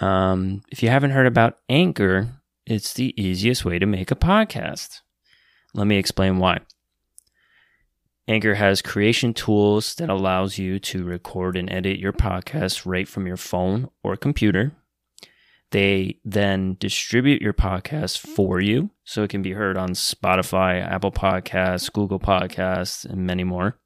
Um, 0.00 0.62
if 0.70 0.82
you 0.82 0.88
haven't 0.88 1.10
heard 1.10 1.26
about 1.26 1.58
Anchor, 1.68 2.40
it's 2.66 2.94
the 2.94 3.12
easiest 3.22 3.64
way 3.64 3.78
to 3.78 3.86
make 3.86 4.10
a 4.10 4.16
podcast. 4.16 5.00
Let 5.74 5.86
me 5.86 5.96
explain 5.96 6.38
why. 6.38 6.60
Anchor 8.28 8.54
has 8.54 8.80
creation 8.80 9.34
tools 9.34 9.94
that 9.96 10.08
allows 10.08 10.56
you 10.56 10.78
to 10.78 11.04
record 11.04 11.56
and 11.56 11.70
edit 11.70 11.98
your 11.98 12.12
podcast 12.12 12.86
right 12.86 13.06
from 13.08 13.26
your 13.26 13.36
phone 13.36 13.90
or 14.02 14.16
computer. 14.16 14.72
They 15.72 16.18
then 16.22 16.76
distribute 16.78 17.40
your 17.40 17.54
podcast 17.54 18.18
for 18.18 18.60
you 18.60 18.90
so 19.04 19.22
it 19.22 19.30
can 19.30 19.40
be 19.40 19.52
heard 19.52 19.78
on 19.78 19.90
Spotify, 19.90 20.86
Apple 20.86 21.10
Podcasts, 21.10 21.90
Google 21.90 22.20
Podcasts, 22.20 23.06
and 23.06 23.26
many 23.26 23.42
more. 23.42 23.78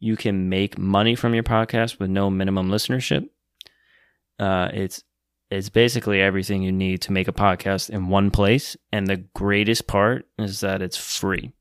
You 0.00 0.16
can 0.16 0.48
make 0.48 0.78
money 0.78 1.14
from 1.14 1.32
your 1.32 1.44
podcast 1.44 2.00
with 2.00 2.10
no 2.10 2.28
minimum 2.28 2.70
listenership. 2.70 3.28
Uh, 4.40 4.68
it's 4.74 5.04
it's 5.48 5.68
basically 5.68 6.20
everything 6.20 6.62
you 6.62 6.72
need 6.72 7.02
to 7.02 7.12
make 7.12 7.28
a 7.28 7.32
podcast 7.32 7.88
in 7.88 8.08
one 8.08 8.32
place, 8.32 8.76
and 8.90 9.06
the 9.06 9.24
greatest 9.32 9.86
part 9.86 10.26
is 10.40 10.60
that 10.60 10.82
it's 10.82 10.96
free. 10.96 11.52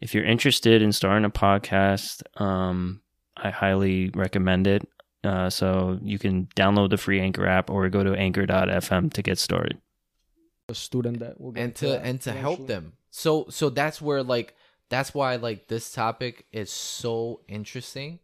If 0.00 0.12
you're 0.12 0.24
interested 0.24 0.82
in 0.82 0.90
starting 0.90 1.24
a 1.24 1.30
podcast, 1.30 2.22
um, 2.40 3.00
I 3.36 3.50
highly 3.50 4.10
recommend 4.10 4.66
it. 4.66 4.88
Uh, 5.24 5.48
so 5.50 5.98
you 6.02 6.18
can 6.18 6.48
download 6.56 6.90
the 6.90 6.96
free 6.96 7.20
Anchor 7.20 7.46
app 7.46 7.70
or 7.70 7.88
go 7.88 8.04
to 8.04 8.14
anchor.fm 8.14 9.12
to 9.12 9.22
get 9.22 9.38
started. 9.38 9.78
A 10.68 10.74
student 10.74 11.18
that 11.20 11.40
will 11.40 11.52
get 11.52 11.60
and 11.60 11.70
into 11.70 11.86
to 11.86 12.00
and 12.00 12.20
to 12.22 12.32
help 12.32 12.66
them. 12.66 12.94
So 13.10 13.46
so 13.50 13.70
that's 13.70 14.00
where 14.00 14.22
like 14.22 14.54
that's 14.88 15.14
why 15.14 15.36
like 15.36 15.68
this 15.68 15.92
topic 15.92 16.46
is 16.52 16.70
so 16.70 17.40
interesting 17.48 18.18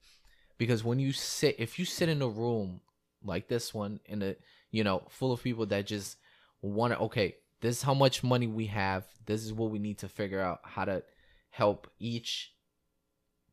because 0.57 0.83
when 0.83 0.99
you 0.99 1.13
sit 1.13 1.57
if 1.59 1.79
you 1.79 1.85
sit 1.85 2.09
in 2.09 2.23
a 2.23 2.29
room 2.29 2.81
like 3.23 3.49
this 3.49 3.75
one 3.75 4.01
in 4.07 4.23
a 4.23 4.37
you 4.71 4.85
know 4.85 5.03
full 5.11 5.33
of 5.33 5.43
people 5.43 5.67
that 5.67 5.87
just 5.87 6.17
want 6.63 6.93
to 6.93 6.99
okay, 7.01 7.37
this 7.61 7.79
is 7.79 7.83
how 7.83 7.95
much 7.95 8.23
money 8.23 8.47
we 8.47 8.67
have. 8.67 9.05
This 9.27 9.45
is 9.45 9.53
what 9.53 9.71
we 9.71 9.79
need 9.79 9.99
to 9.99 10.09
figure 10.09 10.41
out 10.41 10.61
how 10.65 10.87
to 10.87 11.03
help 11.51 11.91
each 11.99 12.53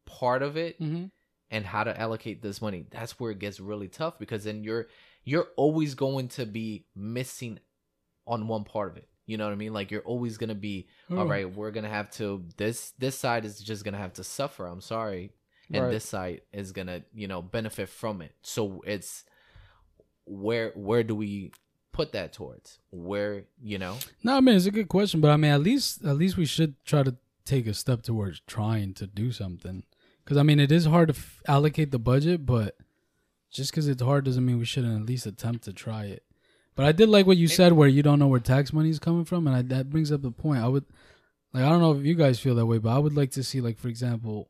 part 0.06 0.42
of 0.42 0.56
it 0.56 0.82
Mm-hmm. 0.82 1.06
And 1.52 1.66
how 1.66 1.84
to 1.84 2.00
allocate 2.00 2.42
this 2.42 2.62
money. 2.62 2.86
That's 2.92 3.20
where 3.20 3.32
it 3.32 3.40
gets 3.40 3.60
really 3.60 3.88
tough 3.88 4.20
because 4.20 4.44
then 4.44 4.64
you're 4.64 4.88
you're 5.24 5.48
always 5.58 5.94
going 5.96 6.28
to 6.30 6.46
be 6.46 6.86
missing 6.96 7.60
on 8.26 8.48
one 8.48 8.64
part 8.64 8.92
of 8.92 8.98
it. 8.98 9.08
You 9.26 9.38
know 9.38 9.46
what 9.46 9.52
I 9.54 9.56
mean? 9.58 9.74
Like 9.74 9.92
you're 9.92 10.02
always 10.02 10.38
gonna 10.38 10.56
be 10.56 10.88
all 11.12 11.24
Hmm. 11.26 11.30
right. 11.32 11.54
We're 11.56 11.72
gonna 11.72 11.90
have 11.90 12.10
to 12.12 12.44
this 12.58 12.92
this 12.98 13.18
side 13.18 13.44
is 13.46 13.60
just 13.60 13.84
gonna 13.84 13.98
have 13.98 14.14
to 14.14 14.24
suffer. 14.24 14.66
I'm 14.68 14.82
sorry, 14.82 15.32
and 15.72 15.84
Right. 15.86 15.92
this 15.92 16.06
side 16.06 16.42
is 16.54 16.72
gonna 16.72 17.04
you 17.14 17.28
know 17.28 17.42
benefit 17.42 17.90
from 17.90 18.22
it. 18.22 18.34
So 18.42 18.82
it's 18.86 19.26
where 20.26 20.72
where 20.76 21.04
do 21.04 21.16
we 21.16 21.52
put 21.92 22.12
that 22.14 22.34
towards? 22.34 22.80
Where 22.92 23.46
you 23.62 23.78
know? 23.78 23.98
No, 24.24 24.38
I 24.38 24.42
mean 24.42 24.56
it's 24.56 24.66
a 24.66 24.72
good 24.72 24.88
question, 24.90 25.22
but 25.22 25.32
I 25.32 25.38
mean 25.38 25.52
at 25.52 25.62
least 25.62 26.04
at 26.06 26.16
least 26.18 26.38
we 26.38 26.46
should 26.46 26.76
try 26.86 27.04
to 27.04 27.16
take 27.46 27.68
a 27.68 27.74
step 27.74 28.04
towards 28.04 28.42
trying 28.42 28.94
to 28.96 29.08
do 29.08 29.32
something. 29.32 29.84
Because 30.28 30.36
I 30.36 30.44
mean 30.44 30.60
it 30.60 30.74
is 30.74 30.84
hard 30.84 31.08
to 31.08 31.16
f- 31.16 31.42
allocate 31.48 31.92
the 31.92 32.00
budget, 32.00 32.46
but 32.46 32.76
just 33.50 33.72
because 33.72 33.88
it's 33.88 34.02
hard 34.02 34.26
doesn't 34.26 34.46
mean 34.46 34.60
we 34.60 34.66
shouldn't 34.66 35.00
at 35.00 35.08
least 35.08 35.26
attempt 35.26 35.64
to 35.64 35.72
try 35.72 36.04
it. 36.04 36.22
But 36.76 36.86
I 36.86 36.92
did 36.92 37.08
like 37.08 37.26
what 37.26 37.38
you 37.38 37.48
said, 37.48 37.72
where 37.72 37.88
you 37.88 38.04
don't 38.04 38.20
know 38.20 38.28
where 38.28 38.42
tax 38.42 38.74
money 38.74 38.90
is 38.90 39.00
coming 39.00 39.24
from, 39.24 39.48
and 39.48 39.56
I, 39.56 39.62
that 39.62 39.90
brings 39.90 40.12
up 40.12 40.24
the 40.24 40.32
point. 40.32 40.62
I 40.62 40.68
would 40.68 40.84
like 41.54 41.64
I 41.64 41.70
don't 41.70 41.80
know 41.80 41.94
if 41.94 42.06
you 42.06 42.14
guys 42.14 42.42
feel 42.42 42.56
that 42.56 42.66
way, 42.66 42.78
but 42.78 42.90
I 42.90 42.98
would 42.98 43.16
like 43.16 43.32
to 43.32 43.44
see 43.44 43.62
like 43.62 43.78
for 43.78 43.88
example, 43.88 44.50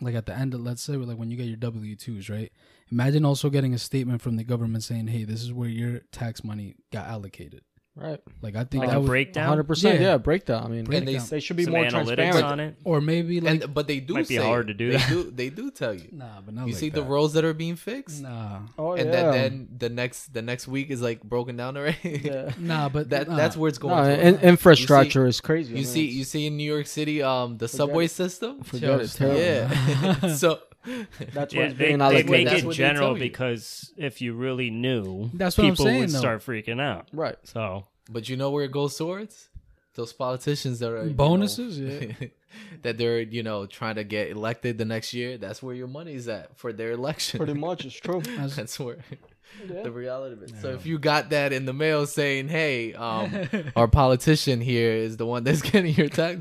like 0.00 0.16
at 0.16 0.26
the 0.26 0.34
end 0.34 0.52
of 0.52 0.62
let's 0.62 0.82
say 0.82 0.96
like 0.96 1.16
when 1.16 1.30
you 1.30 1.36
get 1.36 1.46
your 1.46 1.58
W 1.58 1.94
twos, 1.94 2.28
right? 2.28 2.50
Imagine 2.90 3.24
also 3.24 3.50
getting 3.50 3.72
a 3.72 3.78
statement 3.78 4.20
from 4.20 4.34
the 4.34 4.42
government 4.42 4.82
saying, 4.82 5.06
"Hey, 5.06 5.22
this 5.22 5.44
is 5.44 5.52
where 5.52 5.68
your 5.68 6.00
tax 6.10 6.42
money 6.42 6.74
got 6.90 7.06
allocated." 7.06 7.62
Right. 7.96 8.20
Like 8.42 8.56
I 8.56 8.64
think 8.64 8.80
Like 8.82 8.90
that 8.90 8.96
a 8.96 9.00
would, 9.00 9.06
breakdown, 9.06 9.48
hundred 9.48 9.68
percent. 9.68 10.00
Yeah. 10.00 10.06
Yeah, 10.12 10.16
breakdown. 10.16 10.64
I 10.64 10.68
mean, 10.68 10.92
And 10.92 11.06
they- 11.06 11.16
they 11.18 11.38
should 11.38 11.56
be 11.56 11.62
some 11.62 11.74
more 11.74 11.88
transparent. 11.88 12.44
on 12.44 12.58
it. 12.58 12.74
or 12.82 13.00
maybe 13.00 13.40
like 13.40 13.62
and 13.62 13.72
but 13.72 13.86
they 13.86 14.00
do 14.00 14.14
Might 14.14 14.26
be 14.26 14.36
say 14.36 14.42
hard 14.42 14.66
to 14.66 14.74
do 14.74 14.90
They 14.90 14.96
that. 14.96 15.08
do 15.08 15.30
they 15.30 15.48
do 15.48 15.70
tell 15.70 15.94
you. 15.94 16.08
Nah, 16.10 16.40
but 16.44 16.54
not 16.54 16.66
You 16.66 16.72
like 16.72 16.80
see 16.80 16.88
the 16.88 17.02
that. 17.02 17.08
roles 17.08 17.34
that 17.34 17.44
are 17.44 17.54
being 17.54 17.76
fixed, 17.76 18.20
Nah, 18.20 18.62
Oh 18.76 18.94
and 18.94 19.06
yeah. 19.06 19.12
then 19.12 19.32
then 19.32 19.68
the 19.78 19.88
next 19.90 20.34
the 20.34 20.42
next 20.42 20.66
week 20.66 20.90
is 20.90 21.00
like 21.00 21.22
broken 21.22 21.56
down 21.56 21.76
already. 21.76 22.20
yeah. 22.24 22.50
nah, 22.58 22.88
but 22.88 23.10
that 23.10 23.28
nah. 23.28 23.36
that's 23.36 23.56
where 23.56 23.68
it's 23.68 23.78
going. 23.78 23.94
No, 23.94 24.16
towards. 24.16 24.42
in, 24.42 24.48
infrastructure 24.48 25.26
is 25.26 25.40
crazy. 25.40 25.68
I 25.74 25.76
You 25.78 25.84
mean, 25.84 25.92
see, 25.92 26.06
you 26.06 26.24
see 26.24 26.46
in 26.48 26.56
New 26.56 26.70
York 26.70 26.88
City, 26.88 27.22
um, 27.22 27.58
the 27.58 27.68
subway 27.68 28.08
system. 28.08 28.62
Forget 28.64 28.88
Yo, 28.90 28.98
it. 28.98 29.10
Terrible. 29.12 29.40
Yeah. 29.40 30.34
so 30.34 30.58
That's 31.32 31.54
why 31.54 31.60
Yeah, 31.60 31.66
it's 31.68 31.78
they, 31.78 31.86
being 31.86 31.98
they 31.98 32.04
allocated. 32.04 32.30
make 32.30 32.46
That's 32.46 32.62
it 32.62 32.66
what 32.66 32.76
they 32.76 32.82
tell 32.82 32.92
general 32.94 33.14
because 33.14 33.92
if 33.96 34.20
you 34.20 34.34
really 34.34 34.70
knew, 34.70 35.30
That's 35.34 35.56
what 35.58 35.64
I'm 35.66 35.72
people 35.72 35.84
saying, 35.86 36.00
would 36.00 36.10
though. 36.10 36.18
start 36.18 36.40
freaking 36.44 36.80
out. 36.80 37.08
Right. 37.12 37.36
So 37.44 37.86
But 38.10 38.28
you 38.28 38.36
know 38.36 38.50
where 38.50 38.64
it 38.64 38.72
goes 38.72 38.96
towards? 38.96 39.48
Those 39.94 40.12
politicians 40.12 40.80
that 40.80 40.90
are 40.90 41.02
you 41.04 41.10
know, 41.10 41.14
Bonuses, 41.14 41.78
yeah. 41.78 42.26
that 42.82 42.98
they're 42.98 43.20
you 43.20 43.42
know 43.44 43.66
trying 43.66 43.94
to 43.94 44.04
get 44.04 44.28
elected 44.30 44.76
the 44.76 44.84
next 44.84 45.14
year. 45.14 45.38
That's 45.38 45.62
where 45.62 45.74
your 45.74 45.86
money's 45.86 46.26
at 46.28 46.56
for 46.58 46.72
their 46.72 46.90
election. 46.92 47.38
Pretty 47.38 47.54
much, 47.54 47.84
it's 47.84 47.94
true. 47.94 48.20
That's- 48.24 48.56
That's 48.56 48.78
where 48.80 48.96
Yeah. 49.68 49.82
the 49.82 49.92
reality 49.92 50.32
of 50.34 50.42
it. 50.42 50.52
So 50.60 50.70
if 50.70 50.84
you 50.84 50.98
got 50.98 51.30
that 51.30 51.52
in 51.52 51.64
the 51.64 51.72
mail 51.72 52.06
saying, 52.08 52.48
"Hey, 52.48 52.92
um, 52.94 53.48
our 53.76 53.86
politician 53.86 54.60
here 54.60 54.90
is 54.90 55.16
the 55.16 55.26
one 55.26 55.44
that's 55.44 55.62
getting 55.62 55.94
your 55.94 56.08
tax," 56.08 56.40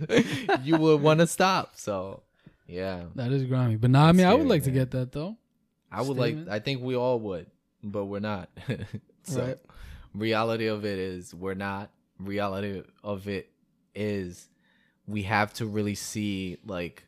you 0.64 0.78
would 0.78 1.00
want 1.02 1.20
to 1.20 1.28
stop. 1.28 1.74
So 1.76 2.24
yeah, 2.68 3.04
that 3.16 3.32
is 3.32 3.44
grimy. 3.46 3.76
But 3.76 3.92
nah, 3.92 4.08
I 4.08 4.12
mean, 4.12 4.26
I 4.26 4.34
would 4.34 4.42
Scary, 4.42 4.50
like 4.50 4.64
to 4.64 4.72
get 4.72 4.92
that 4.92 5.12
though. 5.12 5.38
I 5.92 6.02
would 6.02 6.18
like. 6.18 6.36
I 6.50 6.60
think 6.60 6.82
we 6.82 6.96
all 6.96 7.20
would, 7.20 7.48
but 7.84 8.06
we're 8.06 8.20
not. 8.20 8.50
so 9.24 9.42
Right. 9.46 9.58
reality 10.14 10.68
of 10.68 10.86
it 10.86 10.98
is 11.00 11.34
we're 11.34 11.54
not. 11.54 11.92
Reality 12.20 12.84
of 13.04 13.28
it 13.28 13.50
is 13.96 14.50
we 15.08 15.24
have 15.24 15.54
to 15.56 15.66
really 15.66 15.96
see 15.96 16.58
like 16.66 17.04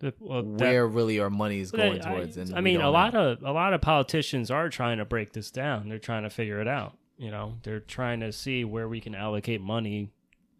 the- 0.00 0.14
well, 0.20 0.42
that- 0.42 0.60
where 0.60 0.86
really 0.86 1.20
our 1.20 1.30
money 1.30 1.60
is 1.60 1.70
going 1.70 2.00
I- 2.02 2.14
towards. 2.14 2.36
And 2.36 2.54
I 2.54 2.60
mean, 2.60 2.74
don't 2.74 2.82
a 2.82 2.84
know. 2.86 2.92
lot 2.92 3.14
of 3.14 3.42
a 3.42 3.52
lot 3.52 3.72
of 3.74 3.80
politicians 3.80 4.50
are 4.50 4.68
trying 4.68 4.98
to 4.98 5.04
break 5.04 5.32
this 5.32 5.50
down. 5.50 5.88
They're 5.88 5.98
trying 5.98 6.22
to 6.24 6.30
figure 6.30 6.60
it 6.60 6.68
out. 6.68 6.96
You 7.16 7.30
know, 7.32 7.54
they're 7.62 7.80
trying 7.80 8.20
to 8.20 8.30
see 8.32 8.64
where 8.64 8.88
we 8.88 9.00
can 9.00 9.14
allocate 9.14 9.60
money 9.60 10.12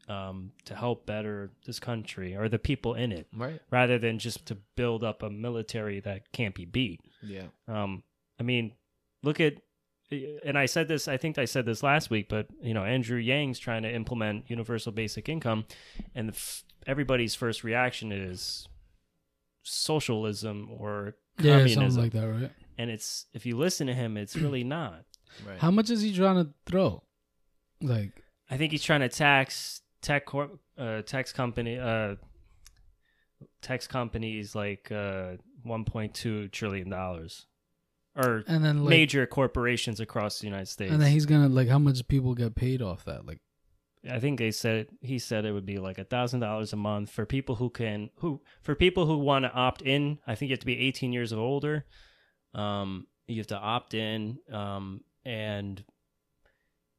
um, 0.09 0.53
to 0.65 0.75
help 0.75 1.07
better 1.07 1.51
this 1.67 1.79
country 1.79 2.35
or 2.35 2.49
the 2.49 2.59
people 2.59 2.95
in 2.95 3.13
it, 3.13 3.27
right. 3.37 3.61
rather 3.71 3.99
than 3.99 4.19
just 4.19 4.47
to 4.47 4.57
build 4.77 5.05
up 5.05 5.23
a 5.23 5.31
military 5.31 6.01
that 6.01 6.33
can't 6.33 6.55
be 6.55 6.65
beat. 6.65 7.01
Yeah. 7.23 7.49
Um, 7.67 8.03
I 8.41 8.43
mean, 8.43 8.73
look 9.23 9.41
at, 9.41 9.55
and 10.45 10.57
I 10.57 10.67
said 10.67 10.89
this, 10.89 11.09
I 11.09 11.19
think 11.19 11.37
I 11.37 11.45
said 11.45 11.67
this 11.67 11.83
last 11.83 12.09
week, 12.09 12.29
but 12.29 12.47
you 12.63 12.73
know, 12.73 12.85
Andrew 12.85 13.19
Yang's 13.19 13.59
trying 13.59 13.83
to 13.83 13.93
implement 13.95 14.49
universal 14.49 14.93
basic 14.93 15.29
income, 15.29 15.67
and 16.15 16.29
the 16.29 16.35
f- 16.35 16.65
everybody's 16.87 17.35
first 17.35 17.63
reaction 17.63 18.11
is 18.11 18.67
socialism 19.63 20.69
or 20.71 21.17
Yeah, 21.39 21.59
communism, 21.59 21.91
something 21.91 22.03
like 22.05 22.13
that, 22.13 22.27
right? 22.27 22.51
and 22.79 22.91
it's 22.91 23.27
if 23.35 23.45
you 23.45 23.57
listen 23.57 23.87
to 23.89 23.95
him, 23.95 24.17
it's 24.17 24.37
really 24.37 24.65
not. 24.65 25.05
Right. 25.47 25.59
How 25.59 25.71
much 25.71 25.91
is 25.91 26.01
he 26.01 26.15
trying 26.15 26.43
to 26.43 26.51
throw? 26.65 27.03
Like, 27.83 28.13
I 28.51 28.57
think 28.57 28.73
he's 28.73 28.83
trying 28.83 29.01
to 29.01 29.09
tax 29.09 29.83
tech 30.03 30.27
corp, 30.27 30.59
uh, 30.77 31.03
tax 31.03 31.33
company, 31.33 31.79
uh, 31.79 32.17
tax 33.63 33.87
companies 33.87 34.55
like 34.55 34.91
uh, 34.91 35.37
1.2 35.67 36.51
trillion 36.53 36.89
dollars, 36.91 37.47
or 38.17 38.43
and 38.47 38.65
then 38.65 38.85
like, 38.85 38.91
major 38.91 39.27
corporations 39.27 40.01
across 40.01 40.39
the 40.41 40.47
United 40.47 40.67
States. 40.69 40.93
and 40.93 41.01
then 41.03 41.11
he's 41.13 41.27
gonna 41.27 41.49
like, 41.49 41.69
how 41.69 41.79
much 41.79 42.07
people 42.09 42.35
get 42.35 42.55
paid 42.55 42.83
off 42.83 43.05
that? 43.05 43.27
Like, 43.27 43.41
I 44.09 44.21
think 44.21 44.39
they 44.39 44.51
said 44.53 44.87
he 45.01 45.19
said 45.19 45.45
it 45.45 45.53
would 45.53 45.67
be 45.67 45.79
like 45.79 45.99
a 45.99 46.05
thousand 46.05 46.41
dollars 46.41 46.73
a 46.73 46.77
month 46.77 47.11
for 47.11 47.27
people 47.27 47.57
who 47.57 47.69
can 47.71 48.11
who 48.17 48.41
for 48.63 48.75
people 48.75 49.07
who 49.07 49.19
want 49.19 49.45
to 49.45 49.53
opt 49.53 49.83
in. 49.83 50.19
I 50.27 50.35
think 50.35 50.51
you 50.51 50.55
have 50.55 50.61
to 50.61 50.67
be 50.67 50.79
18 50.79 51.13
years 51.13 51.33
of 51.33 51.39
older. 51.39 51.85
Um, 52.55 53.07
you 53.27 53.37
have 53.39 53.49
to 53.49 53.59
opt 53.59 53.93
in, 53.95 54.39
um, 54.51 55.03
and 55.25 55.85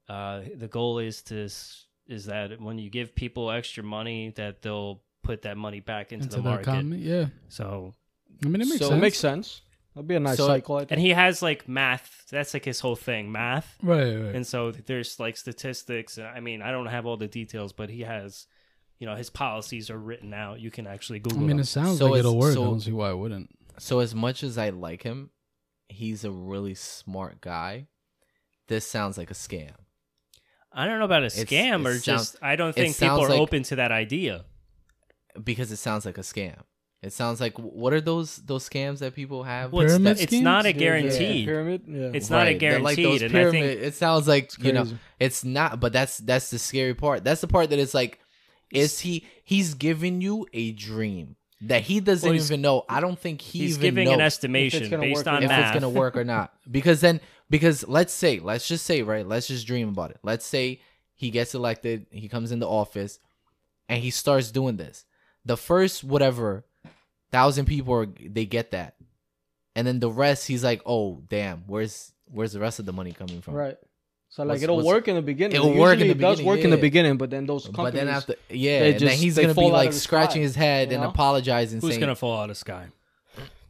uh, 0.07 0.41
the 0.55 0.67
goal 0.67 0.99
is 0.99 1.21
to 1.23 1.45
s- 1.45 1.85
is 2.09 2.25
that 2.25 2.59
when 2.59 2.77
you 2.77 2.89
give 2.89 3.15
people 3.15 3.49
extra 3.51 3.83
money, 3.83 4.33
that 4.35 4.61
they'll 4.61 5.01
put 5.23 5.43
that 5.43 5.55
money 5.57 5.79
back 5.79 6.11
into, 6.11 6.23
into 6.25 6.37
the 6.37 6.41
the 6.41 6.49
market. 6.49 6.61
economy, 6.63 6.97
yeah. 6.97 7.27
So 7.47 7.93
I 8.43 8.47
mean, 8.47 8.61
it 8.61 8.67
makes 8.67 8.79
So 8.79 8.85
So 8.85 8.89
sense. 8.89 8.97
it 8.97 9.01
makes 9.01 9.17
sense. 9.17 9.61
That'd 9.95 10.07
be 10.07 10.15
a 10.15 10.19
nice 10.19 10.37
So- 10.37 10.47
cycle. 10.47 10.75
I 10.75 10.79
think. 10.79 10.91
and 10.91 11.01
he 11.01 11.09
has 11.09 11.41
like 11.41 11.67
math. 11.67 12.25
That's 12.31 12.53
like 12.53 12.65
his 12.65 12.79
whole 12.79 12.95
thing, 12.95 13.31
math. 13.31 13.75
right, 13.81 14.15
right. 14.15 14.35
and 14.35 14.45
so 14.45 14.71
there's 14.71 15.19
like 15.19 15.35
statistics 15.37 16.17
and 16.17 16.27
i 16.27 16.39
mean 16.39 16.61
i 16.61 16.69
don't 16.71 16.85
have 16.85 17.05
all 17.07 17.17
the 17.17 17.27
details 17.27 17.73
but 17.73 17.89
he 17.89 18.01
has 18.01 18.45
you 18.99 19.07
know 19.07 19.15
his 19.15 19.29
policies 19.31 19.89
are 19.89 19.97
written 19.97 20.31
out 20.33 20.59
you 20.59 20.69
can 20.71 20.85
actually 20.87 21.19
Google. 21.19 21.39
I 21.39 21.41
mean, 21.41 21.49
them 21.57 21.59
it 21.59 21.65
sounds 21.65 21.97
So 21.97 22.07
like 22.11 22.19
it'll 22.19 22.37
work. 22.37 22.53
so- 22.53 22.61
I 22.61 22.65
don't 22.65 22.79
see 22.81 22.91
why 22.91 23.09
it 23.11 23.17
wouldn't. 23.17 23.49
So 23.79 23.99
as 23.99 24.13
much 24.13 24.43
as 24.43 24.57
I 24.57 24.69
like 24.69 25.03
him, 25.03 25.29
he's 25.89 26.23
a 26.25 26.31
really 26.31 26.75
smart 26.75 27.39
guy. 27.41 27.87
This 28.67 28.85
sounds 28.85 29.17
like 29.17 29.31
a 29.31 29.33
scam. 29.33 29.71
I 30.71 30.85
don't 30.85 30.99
know 30.99 31.05
about 31.05 31.23
a 31.23 31.27
scam 31.27 31.85
or 31.85 31.93
sounds- 31.93 32.03
just 32.03 32.35
i 32.41 32.55
don't 32.55 32.73
think 32.75 32.97
people 32.97 33.21
are 33.23 33.29
like- 33.29 33.39
open 33.39 33.63
to 33.63 33.75
that 33.77 33.91
idea 33.91 34.45
because 35.43 35.71
it 35.71 35.77
sounds 35.77 36.05
like 36.05 36.17
a 36.17 36.21
scam. 36.21 36.55
It 37.01 37.13
sounds 37.13 37.39
like 37.39 37.57
what 37.57 37.93
are 37.93 38.01
those 38.01 38.37
those 38.37 38.67
scams 38.67 38.99
that 38.99 39.15
people 39.15 39.43
have? 39.43 39.71
well, 39.71 39.83
it's, 39.83 39.93
Pyramid 39.93 40.17
not- 40.17 40.21
it's 40.21 40.33
not 40.33 40.65
a 40.65 40.73
guarantee. 40.73 41.23
Yeah, 41.23 41.29
yeah, 41.31 41.45
pyramid. 41.45 41.81
Yeah. 41.87 42.11
it's 42.13 42.29
not 42.29 42.41
a 42.47 42.51
Right, 42.51 42.59
they're 42.59 42.79
like 42.79 42.97
those 42.97 43.19
guaranteed 43.19 43.35
and 43.35 43.47
i 43.47 43.51
think 43.51 43.65
it 43.83 43.95
sounds 43.95 44.27
like 44.27 44.51
you 44.61 44.73
know 44.73 44.85
it's 45.17 45.45
not, 45.45 45.79
but 45.79 45.93
that's 45.93 46.17
that's 46.17 46.49
the 46.49 46.59
scary 46.59 46.93
part. 46.93 47.23
That's 47.23 47.39
the 47.39 47.47
part 47.47 47.69
that 47.69 47.79
is 47.79 47.93
like, 47.93 48.19
is 48.73 48.99
he 48.99 49.25
he's 49.45 49.75
giving 49.75 50.19
you 50.19 50.45
a 50.51 50.73
dream 50.73 51.37
that 51.61 51.83
he 51.83 52.01
doesn't 52.01 52.29
Well, 52.29 52.37
even 52.37 52.61
know. 52.61 52.83
I 52.89 52.99
don't 52.99 53.17
think 53.19 53.39
he 53.39 53.59
he's 53.59 53.77
even 53.77 53.81
giving 53.81 54.05
knows 54.05 54.13
an 54.15 54.21
estimation 54.21 54.89
gonna 54.89 55.01
based 55.03 55.17
work 55.19 55.27
on 55.27 55.43
if 55.43 55.49
math 55.49 55.73
it's 55.75 55.81
gonna 55.81 55.89
work 55.97 56.17
or 56.17 56.25
not. 56.25 56.51
Because 56.69 56.99
then, 56.99 57.21
because 57.49 57.87
let's 57.87 58.13
say, 58.13 58.39
let's 58.39 58.67
just 58.67 58.85
say, 58.85 59.01
right? 59.01 59.27
Let's 59.27 59.47
just 59.47 59.65
dream 59.65 59.89
about 59.89 60.11
it. 60.11 60.19
Let's 60.23 60.45
say 60.45 60.81
he 61.15 61.29
gets 61.31 61.55
elected, 61.55 62.05
he 62.11 62.27
comes 62.29 62.51
into 62.51 62.67
office, 62.67 63.19
and 63.87 64.01
he 64.01 64.09
starts 64.09 64.51
doing 64.51 64.77
this. 64.77 65.05
The 65.45 65.57
first 65.57 66.03
whatever 66.03 66.63
thousand 67.31 67.65
people 67.65 67.93
are 67.93 68.05
they 68.05 68.45
get 68.45 68.71
that, 68.71 68.95
and 69.75 69.87
then 69.87 69.99
the 69.99 70.11
rest, 70.11 70.47
he's 70.47 70.63
like, 70.63 70.81
oh 70.85 71.21
damn, 71.27 71.63
where's 71.67 72.13
where's 72.31 72.53
the 72.53 72.59
rest 72.59 72.79
of 72.79 72.85
the 72.85 72.93
money 72.93 73.11
coming 73.11 73.41
from? 73.41 73.55
Right. 73.55 73.77
So 74.31 74.43
like 74.43 74.49
What's- 74.49 74.63
it'll 74.63 74.75
what's- 74.77 74.85
work 74.85 75.07
in 75.07 75.15
the 75.15 75.23
beginning. 75.23 75.55
It'll 75.55 75.69
Usually 75.69 75.81
work 75.81 75.99
in 75.99 76.07
the 76.07 76.13
beginning. 76.13 76.19
it 76.19 76.21
does 76.21 76.37
beginning, 76.37 76.47
work 76.57 76.63
in 76.63 76.69
the 76.69 76.77
beginning, 76.77 77.17
but 77.17 77.29
then 77.31 77.45
those 77.47 77.65
companies. 77.65 77.85
But 77.85 77.93
then 77.95 78.07
after, 78.09 78.35
yeah, 78.49 78.79
they 78.81 78.91
and 78.91 78.99
then 78.99 79.17
he's 79.17 79.35
gonna 79.39 79.55
be 79.55 79.71
like 79.71 79.91
scratching 79.91 80.33
sky, 80.33 80.39
his 80.41 80.55
head 80.55 80.91
you 80.91 80.97
and 80.97 81.05
apologizing, 81.05 81.81
who's 81.81 81.91
saying, 81.91 81.99
gonna 81.99 82.15
fall 82.15 82.37
out 82.37 82.43
of 82.43 82.49
the 82.49 82.55
sky 82.55 82.89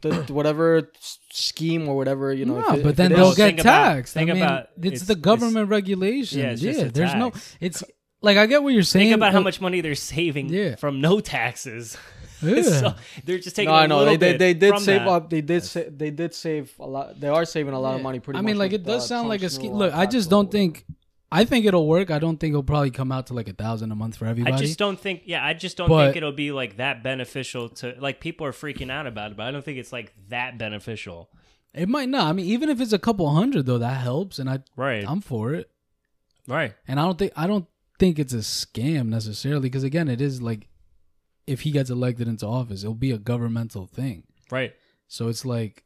the, 0.01 0.09
the- 0.09 0.33
whatever 0.39 0.91
scheme 1.31 1.87
or 1.89 1.95
whatever 1.95 2.33
you 2.33 2.45
know. 2.45 2.59
no, 2.59 2.69
if 2.73 2.79
it- 2.79 2.83
but 2.83 2.89
if 2.91 2.95
then 2.97 3.11
they'll 3.11 3.31
is- 3.31 3.37
get 3.37 3.45
think 3.47 3.59
about- 3.61 3.93
taxed. 3.95 4.13
think 4.13 4.29
I 4.29 4.33
mean, 4.33 4.43
about- 4.43 4.67
it's, 4.77 4.85
it's- 4.85 5.01
the 5.07 5.13
it's- 5.13 5.23
government 5.23 5.69
regulation. 5.69 6.39
yeah, 6.39 6.45
Yeah, 6.45 6.51
it's 6.51 6.61
just 6.61 6.81
a 6.81 6.91
there's 6.91 7.15
no. 7.15 7.31
It's 7.59 7.83
like 8.21 8.37
I 8.37 8.45
get 8.47 8.63
what 8.63 8.73
you're 8.73 8.83
saying. 8.83 9.05
think 9.07 9.15
about 9.15 9.33
how 9.33 9.41
much 9.41 9.61
money 9.61 9.81
they're 9.81 9.95
saving 9.95 10.49
Yeah. 10.49 10.75
from 10.75 11.01
no 11.01 11.19
taxes 11.19 11.97
Yeah. 12.41 12.61
So 12.63 12.95
they're 13.25 13.37
just 13.39 13.55
taking 13.57 13.69
No, 13.69 13.75
a 13.75 13.79
I 13.83 13.87
know 13.87 14.05
they, 14.05 14.15
they, 14.15 14.37
they 14.37 14.53
did 14.53 14.79
save 14.79 15.01
that. 15.01 15.07
up. 15.09 15.29
They 15.29 15.41
did 15.41 15.61
sa- 15.63 15.89
they 15.89 16.09
did 16.09 16.33
save 16.33 16.71
a 16.79 16.87
lot. 16.87 17.19
They 17.19 17.27
are 17.27 17.43
saving 17.43 17.73
a 17.73 17.79
lot 17.79 17.95
of 17.97 18.01
money. 18.01 18.19
Pretty 18.21 18.37
I 18.37 18.41
much. 18.41 18.47
mean, 18.47 18.57
like 18.57 18.71
it 18.71 18.83
does 18.85 19.03
uh, 19.03 19.07
sound 19.07 19.27
like 19.27 19.43
a 19.43 19.49
scheme. 19.49 19.73
uh, 19.73 19.77
Look, 19.77 19.93
I 19.93 20.05
just 20.05 20.29
don't 20.29 20.49
think. 20.49 20.85
I 21.31 21.45
think 21.45 21.65
it'll 21.65 21.87
work. 21.87 22.09
I 22.09 22.17
don't 22.19 22.37
think 22.39 22.51
it'll 22.53 22.63
probably 22.63 22.89
come 22.91 23.11
out 23.11 23.27
to 23.27 23.33
like 23.33 23.47
a 23.47 23.53
thousand 23.53 23.91
a 23.91 23.95
month 23.95 24.17
for 24.17 24.25
everybody. 24.25 24.55
I 24.55 24.57
just 24.57 24.79
don't 24.79 24.99
think. 24.99 25.23
Yeah, 25.25 25.45
I 25.45 25.53
just 25.53 25.77
don't 25.77 25.87
But- 25.89 26.05
think 26.05 26.17
it'll 26.17 26.31
be 26.31 26.51
like 26.51 26.77
that 26.77 27.03
beneficial 27.03 27.69
to 27.69 27.95
like 27.99 28.19
people 28.19 28.45
are 28.47 28.51
freaking 28.51 28.91
out 28.91 29.05
about 29.07 29.31
it, 29.31 29.37
but 29.37 29.45
I 29.45 29.51
don't 29.51 29.63
think 29.63 29.77
it's 29.77 29.93
like 29.93 30.13
that 30.29 30.57
beneficial. 30.57 31.29
it 31.71 31.87
might 31.87 32.09
not. 32.09 32.25
I 32.27 32.33
mean, 32.33 32.47
even 32.47 32.67
if 32.69 32.81
it's 32.81 32.93
a 32.93 32.97
couple 32.99 33.29
hundred 33.29 33.67
though, 33.67 33.77
that 33.77 34.01
helps, 34.01 34.39
and 34.39 34.49
I 34.49 34.59
Right. 34.75 35.05
I'm 35.07 35.21
for 35.21 35.53
it. 35.53 35.69
right. 36.47 36.73
And 36.87 36.99
I 36.99 37.03
don't 37.05 37.17
think 37.19 37.31
I 37.35 37.45
don't 37.45 37.67
think 37.99 38.17
it's 38.17 38.33
a 38.33 38.37
scam 38.37 39.07
necessarily 39.09 39.61
because 39.69 39.83
again, 39.83 40.07
it 40.07 40.19
is 40.21 40.41
like 40.41 40.67
if 41.45 41.61
he 41.61 41.71
gets 41.71 41.89
elected 41.91 42.27
into 42.27 42.47
office, 42.47 42.81
it'll 42.83 42.95
be 42.95 43.11
a 43.11 43.17
governmental 43.19 43.85
thing. 43.85 44.23
Right. 44.51 44.73
So 45.07 45.27
it's 45.27 45.45
like, 45.45 45.83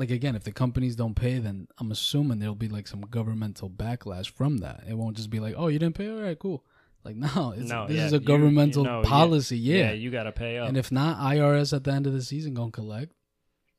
like 0.00 0.10
again, 0.10 0.34
if 0.34 0.44
the 0.44 0.50
companies 0.52 0.96
don't 0.96 1.14
pay, 1.14 1.38
then 1.38 1.68
I'm 1.78 1.92
assuming 1.92 2.38
there'll 2.40 2.54
be 2.54 2.68
like 2.68 2.88
some 2.88 3.02
governmental 3.02 3.68
backlash 3.70 4.30
from 4.30 4.58
that. 4.58 4.84
It 4.88 4.94
won't 4.94 5.16
just 5.16 5.30
be 5.30 5.38
like, 5.40 5.54
oh, 5.56 5.68
you 5.68 5.78
didn't 5.78 5.94
pay, 5.94 6.08
all 6.10 6.22
right, 6.22 6.38
cool. 6.38 6.64
Like 7.04 7.16
no, 7.26 7.54
it's, 7.56 7.68
No, 7.68 7.86
this 7.86 7.96
yeah, 7.96 8.06
is 8.06 8.12
a 8.12 8.16
you- 8.16 8.20
you 8.22 8.26
governmental 8.26 8.84
know, 8.84 9.02
policy, 9.02 9.58
yeah. 9.58 9.76
Yeah, 9.76 9.92
you 9.92 10.10
got 10.10 10.24
to 10.24 10.32
pay 10.32 10.58
up. 10.58 10.68
and 10.68 10.76
if 10.76 10.90
not, 10.90 11.18
IRS 11.18 11.72
at 11.76 11.84
the 11.84 11.92
end 11.92 12.06
of 12.06 12.12
the 12.14 12.22
season 12.22 12.54
gonna 12.54 12.70
collect. 12.72 13.12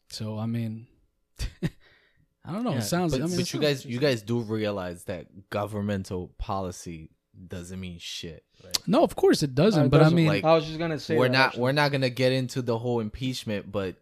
So 0.09 0.37
I 0.37 0.45
mean, 0.45 0.87
I 2.45 2.51
don't 2.53 2.63
know. 2.63 2.71
Yeah, 2.71 2.77
it 2.79 2.83
sounds. 2.83 3.13
But, 3.13 3.21
I 3.21 3.25
mean, 3.25 3.35
but 3.35 3.41
it 3.41 3.53
you 3.53 3.61
sounds- 3.61 3.83
guys, 3.83 3.85
you 3.85 3.99
guys 3.99 4.21
do 4.21 4.39
realize 4.39 5.03
that 5.05 5.49
governmental 5.49 6.29
policy 6.37 7.09
doesn't 7.47 7.79
mean 7.79 7.97
shit, 7.99 8.43
right? 8.63 8.77
No, 8.87 9.03
of 9.03 9.15
course 9.15 9.41
it 9.43 9.55
doesn't. 9.55 9.85
Uh, 9.85 9.87
but 9.87 10.01
I 10.01 10.03
doesn't, 10.03 10.15
mean, 10.15 10.27
like- 10.27 10.43
I 10.43 10.53
was 10.53 10.65
just 10.65 10.77
gonna 10.79 10.99
say 10.99 11.17
we're 11.17 11.27
that, 11.27 11.31
not, 11.33 11.45
actually. 11.47 11.61
we're 11.61 11.71
not 11.71 11.91
gonna 11.91 12.09
get 12.09 12.31
into 12.31 12.61
the 12.61 12.77
whole 12.77 12.99
impeachment, 12.99 13.71
but 13.71 13.95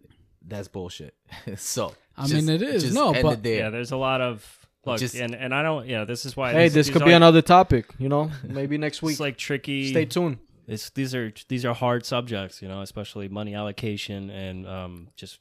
that's 0.47 0.67
bullshit. 0.67 1.13
so 1.57 1.93
I 2.19 2.27
mean, 2.27 2.49
it 2.49 2.61
is. 2.61 2.83
just 2.83 2.95
No, 2.95 3.13
end 3.13 3.23
but- 3.23 3.43
there. 3.43 3.59
yeah, 3.59 3.69
there's 3.69 3.91
a 3.91 3.97
lot 3.97 4.21
of 4.21 4.45
look, 4.85 4.99
Just- 4.99 5.15
and 5.15 5.33
and 5.35 5.53
I 5.53 5.63
don't. 5.63 5.87
Yeah, 5.87 6.05
this 6.05 6.25
is 6.25 6.35
why. 6.37 6.51
Hey, 6.51 6.63
these- 6.63 6.73
this 6.73 6.87
these 6.87 6.93
could 6.93 7.01
are- 7.03 7.05
be 7.05 7.13
another 7.13 7.41
topic. 7.41 7.85
You 7.97 8.09
know, 8.09 8.31
maybe 8.43 8.77
next 8.85 9.01
week. 9.01 9.13
It's 9.13 9.19
like 9.19 9.37
tricky. 9.37 9.89
Stay 9.89 10.05
tuned. 10.05 10.37
It's 10.67 10.89
these 10.91 11.15
are 11.15 11.33
these 11.47 11.65
are 11.65 11.73
hard 11.73 12.05
subjects, 12.05 12.61
you 12.61 12.67
know, 12.67 12.81
especially 12.81 13.27
money 13.27 13.55
allocation 13.55 14.29
and 14.29 14.67
um 14.67 15.07
just 15.15 15.39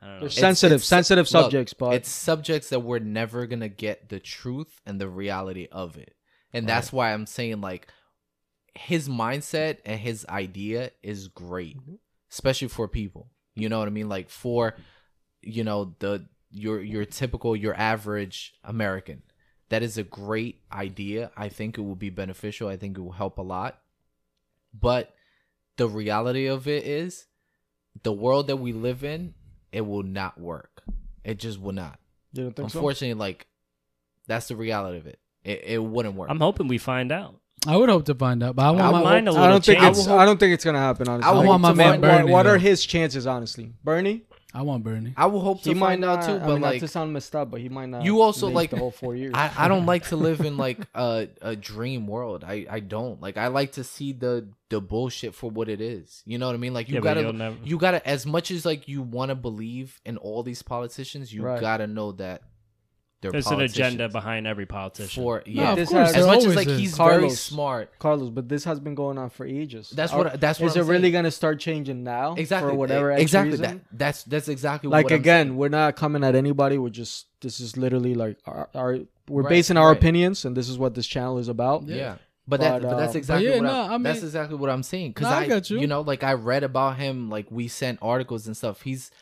I 0.00 0.06
don't 0.06 0.14
know. 0.14 0.20
They're 0.20 0.26
It's- 0.26 0.40
sensitive, 0.40 0.76
it's- 0.76 0.86
sensitive 0.86 1.24
look, 1.26 1.42
subjects, 1.44 1.72
but 1.74 1.94
it's 1.94 2.08
subjects 2.10 2.68
that 2.70 2.80
we're 2.80 2.98
never 3.00 3.46
gonna 3.46 3.68
get 3.68 4.08
the 4.08 4.20
truth 4.20 4.80
and 4.86 5.00
the 5.00 5.08
reality 5.08 5.66
of 5.72 5.96
it, 5.96 6.14
and 6.52 6.68
that's 6.68 6.92
why 6.92 7.12
I'm 7.12 7.26
saying 7.26 7.60
like 7.60 7.88
his 8.74 9.08
mindset 9.08 9.78
and 9.84 10.00
his 10.00 10.24
idea 10.28 10.90
is 11.02 11.28
great, 11.28 11.76
especially 12.30 12.68
for 12.68 12.88
people. 12.88 13.30
You 13.54 13.68
know 13.68 13.78
what 13.80 13.88
I 13.88 13.90
mean? 13.90 14.08
Like 14.08 14.30
for 14.30 14.76
you 15.42 15.64
know 15.64 15.94
the 15.98 16.26
your 16.50 16.80
your 16.82 17.04
typical 17.04 17.54
your 17.56 17.74
average 17.74 18.54
American. 18.64 19.22
That 19.68 19.82
is 19.82 19.96
a 19.96 20.02
great 20.02 20.60
idea. 20.70 21.30
I 21.36 21.48
think 21.48 21.78
it 21.78 21.80
will 21.82 21.96
be 21.96 22.10
beneficial. 22.10 22.68
I 22.68 22.76
think 22.76 22.96
it 22.98 23.00
will 23.00 23.12
help 23.12 23.38
a 23.38 23.42
lot. 23.42 23.80
But 24.78 25.14
the 25.76 25.88
reality 25.88 26.46
of 26.46 26.68
it 26.68 26.84
is 26.84 27.26
the 28.02 28.12
world 28.12 28.46
that 28.48 28.56
we 28.56 28.72
live 28.72 29.02
in, 29.04 29.34
it 29.70 29.82
will 29.82 30.02
not 30.02 30.38
work. 30.38 30.82
It 31.24 31.38
just 31.38 31.60
will 31.60 31.72
not. 31.72 31.98
you 32.32 32.44
don't 32.44 32.56
think 32.56 32.70
so? 32.70 32.78
Unfortunately, 32.78 33.14
like 33.14 33.46
that's 34.26 34.48
the 34.48 34.56
reality 34.56 34.98
of 34.98 35.06
it. 35.06 35.18
It, 35.44 35.62
it 35.64 35.78
wouldn't 35.82 36.14
work. 36.14 36.30
I'm 36.30 36.40
hoping 36.40 36.68
we 36.68 36.78
find 36.78 37.10
out. 37.10 37.36
I 37.66 37.76
would 37.76 37.88
hope 37.88 38.06
to 38.06 38.14
find 38.14 38.42
out. 38.42 38.56
But 38.56 38.64
I 38.66 38.70
want 38.72 38.82
I 38.82 38.90
my 38.90 39.02
mind 39.02 39.28
a 39.28 39.30
I 39.30 39.34
little 39.34 39.48
don't 39.50 39.64
think 39.64 39.80
change. 39.80 39.96
it's. 39.98 40.08
I 40.08 40.24
don't 40.24 40.38
think 40.38 40.52
it's 40.52 40.64
gonna 40.64 40.78
happen. 40.78 41.08
Honestly, 41.08 41.30
I 41.30 41.44
want 41.44 41.62
my 41.62 41.68
what- 41.70 41.76
man 41.76 42.00
Bernie, 42.00 42.30
What, 42.32 42.46
are 42.46 42.58
his 42.58 42.84
chances, 42.84 43.26
honestly? 43.26 43.72
Bernie, 43.84 44.22
I 44.54 44.62
want 44.62 44.84
Bernie. 44.84 45.14
I 45.16 45.26
will 45.26 45.40
hope 45.40 45.62
to 45.62 45.70
he 45.70 45.74
might 45.74 45.86
find 45.92 46.04
out 46.04 46.20
not. 46.20 46.26
too, 46.26 46.32
I 46.34 46.38
but 46.40 46.46
mean, 46.52 46.60
not 46.60 46.66
like 46.72 46.80
to 46.80 46.88
sound 46.88 47.12
messed 47.12 47.34
up, 47.34 47.50
but 47.50 47.60
he 47.60 47.68
might 47.70 47.86
not. 47.88 48.04
You 48.04 48.20
also, 48.20 48.48
make 48.48 48.54
like- 48.54 48.70
the 48.70 48.76
whole 48.76 48.90
four 48.90 49.14
years. 49.16 49.32
I, 49.34 49.50
I 49.56 49.68
don't 49.68 49.86
like 49.86 50.08
to 50.08 50.16
live 50.16 50.40
in 50.40 50.56
like 50.66 50.78
a 50.94 51.28
a 51.40 51.56
dream 51.56 52.06
world. 52.06 52.44
I 52.44 52.66
I 52.68 52.80
don't 52.80 53.20
like. 53.22 53.36
I 53.38 53.46
like 53.46 53.72
to 53.72 53.84
see 53.84 54.12
the 54.12 54.48
the 54.68 54.80
bullshit 54.80 55.34
for 55.34 55.50
what 55.50 55.68
it 55.68 55.80
is. 55.80 56.22
You 56.26 56.38
know 56.38 56.46
what 56.46 56.54
I 56.54 56.58
mean? 56.58 56.74
Like 56.74 56.88
you 56.88 56.94
Yeah, 56.94 57.00
but 57.00 57.04
gotta 57.14 57.20
you'll 57.22 57.32
never- 57.32 57.56
you 57.64 57.78
gotta 57.78 58.06
as 58.06 58.26
much 58.26 58.50
as 58.50 58.64
like 58.66 58.88
you 58.88 59.02
want 59.02 59.30
to 59.30 59.34
believe 59.34 60.00
in 60.04 60.16
all 60.18 60.42
these 60.42 60.62
politicians, 60.62 61.32
you 61.32 61.42
Right. 61.42 61.60
gotta 61.60 61.86
know 61.86 62.12
that 62.12 62.42
they're 63.22 63.30
There's 63.32 63.46
an 63.46 63.60
agenda 63.62 64.08
politicians. 64.08 64.12
behind 64.12 64.46
every 64.46 64.66
politician. 64.66 65.22
for 65.22 65.42
yeah. 65.46 65.70
of 65.70 65.76
this 65.76 65.88
course. 65.88 66.08
has- 66.08 66.12
there 66.12 66.20
as 66.22 66.26
much 66.26 66.38
as 66.38 66.42
always 66.44 66.56
like 66.56 66.68
is. 66.68 66.78
he's 66.78 66.96
very 66.96 67.10
Carlos. 67.20 67.40
smart. 67.40 67.98
Carlos, 67.98 68.28
but 68.30 68.48
this 68.48 68.64
has 68.64 68.78
been 68.80 68.94
going 68.94 69.16
on 69.16 69.30
for 69.30 69.46
ages. 69.46 69.88
That's 69.90 70.12
Are- 70.12 70.18
what 70.24 70.40
that's 70.40 70.60
what 70.60 70.66
is 70.66 70.76
I'm 70.76 70.82
it 70.82 70.90
really 70.90 71.02
saying. 71.04 71.12
gonna 71.14 71.30
start 71.30 71.58
changing 71.60 72.02
now? 72.04 72.34
exactly 72.34 72.72
for 72.72 72.76
whatever 72.76 73.12
X 73.12 73.22
exactly 73.22 73.52
reason? 73.52 73.78
that 73.90 73.98
that's 73.98 74.24
that's 74.24 74.48
exactly 74.48 74.90
like 74.90 75.04
what 75.04 75.12
I'm 75.14 75.20
again, 75.20 75.56
we're 75.56 75.68
not 75.70 75.96
coming 75.96 76.22
at 76.24 76.34
anybody. 76.34 76.76
We're 76.76 76.90
just 76.90 77.26
this 77.40 77.60
is 77.60 77.76
literally 77.76 78.14
like 78.14 78.38
our, 78.46 78.68
our 78.74 78.98
we're 79.28 79.42
Right, 79.42 79.48
basing 79.50 79.76
our 79.78 79.88
right. 79.88 79.96
opinions, 79.96 80.44
and 80.44 80.56
this 80.56 80.68
is 80.68 80.76
what 80.76 80.94
this 80.94 81.06
channel 81.06 81.38
is 81.38 81.48
about. 81.48 81.86
Yeah. 81.86 82.16
But, 82.48 82.58
that, 82.58 82.82
But, 82.82 82.90
but 82.90 82.96
that's 82.98 83.14
uh, 83.14 83.18
exactly 83.18 83.48
yeah, 83.48 83.54
what 83.58 83.62
no, 83.62 83.82
I'm, 83.94 84.04
I 84.04 84.10
that's 84.10 84.24
exactly 84.24 84.56
what 84.56 84.68
I'm 84.68 84.82
saying. 84.82 85.12
Because 85.12 85.30
No, 85.30 85.36
I 85.36 85.40
I, 85.42 85.46
got 85.48 85.70
you. 85.70 85.78
you 85.78 85.86
know, 85.86 86.00
like 86.00 86.24
I 86.24 86.32
read 86.32 86.64
about 86.64 86.96
him. 86.96 87.30
Like 87.30 87.46
we 87.52 87.68
sent 87.68 88.00
articles 88.02 88.48
and 88.48 88.56
stuff. 88.56 88.82
He's 88.82 89.12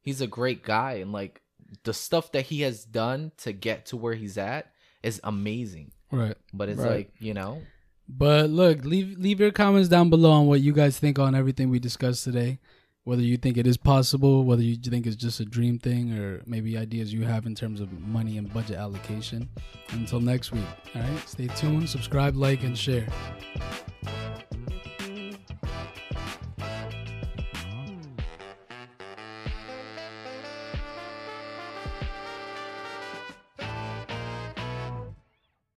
he's 0.00 0.20
a 0.20 0.28
great 0.28 0.62
guy, 0.62 0.92
and 0.94 1.10
like 1.12 1.42
the 1.84 1.92
stuff 1.94 2.32
that 2.32 2.46
he 2.46 2.62
has 2.62 2.84
done 2.84 3.32
to 3.38 3.52
get 3.52 3.86
to 3.86 3.96
where 3.96 4.14
he's 4.14 4.38
at 4.38 4.72
is 5.02 5.20
amazing. 5.24 5.92
Right. 6.10 6.36
But 6.52 6.68
it's 6.68 6.80
Right. 6.80 6.90
like 6.90 7.12
you 7.18 7.34
know, 7.34 7.62
But 8.08 8.48
look, 8.50 8.84
leave 8.84 9.18
leave 9.18 9.38
your 9.40 9.50
comments 9.52 9.88
down 9.88 10.08
below 10.10 10.30
on 10.30 10.46
what 10.46 10.60
you 10.62 10.72
guys 10.72 10.98
think 10.98 11.18
on 11.18 11.34
everything 11.34 11.68
we 11.70 11.78
discussed 11.78 12.24
today. 12.24 12.58
Whether 13.04 13.22
you 13.22 13.38
think 13.38 13.56
it 13.56 13.66
is 13.66 13.78
possible, 13.78 14.44
whether 14.44 14.62
you 14.62 14.76
think 14.76 15.06
it's 15.06 15.16
just 15.16 15.40
a 15.40 15.44
dream 15.46 15.78
thing, 15.78 16.12
or 16.12 16.42
maybe 16.44 16.76
ideas 16.76 17.10
you 17.12 17.22
have 17.24 17.46
in 17.46 17.54
terms 17.54 17.80
of 17.80 17.90
money 18.00 18.36
and 18.36 18.52
budget 18.52 18.76
allocation. 18.76 19.48
Until 19.90 20.20
next 20.20 20.52
week, 20.52 20.64
all 20.94 21.00
right? 21.00 21.28
Stay 21.28 21.46
tuned, 21.48 21.88
subscribe, 21.88 22.36
like, 22.36 22.64
and 22.64 22.76
share. 22.76 23.06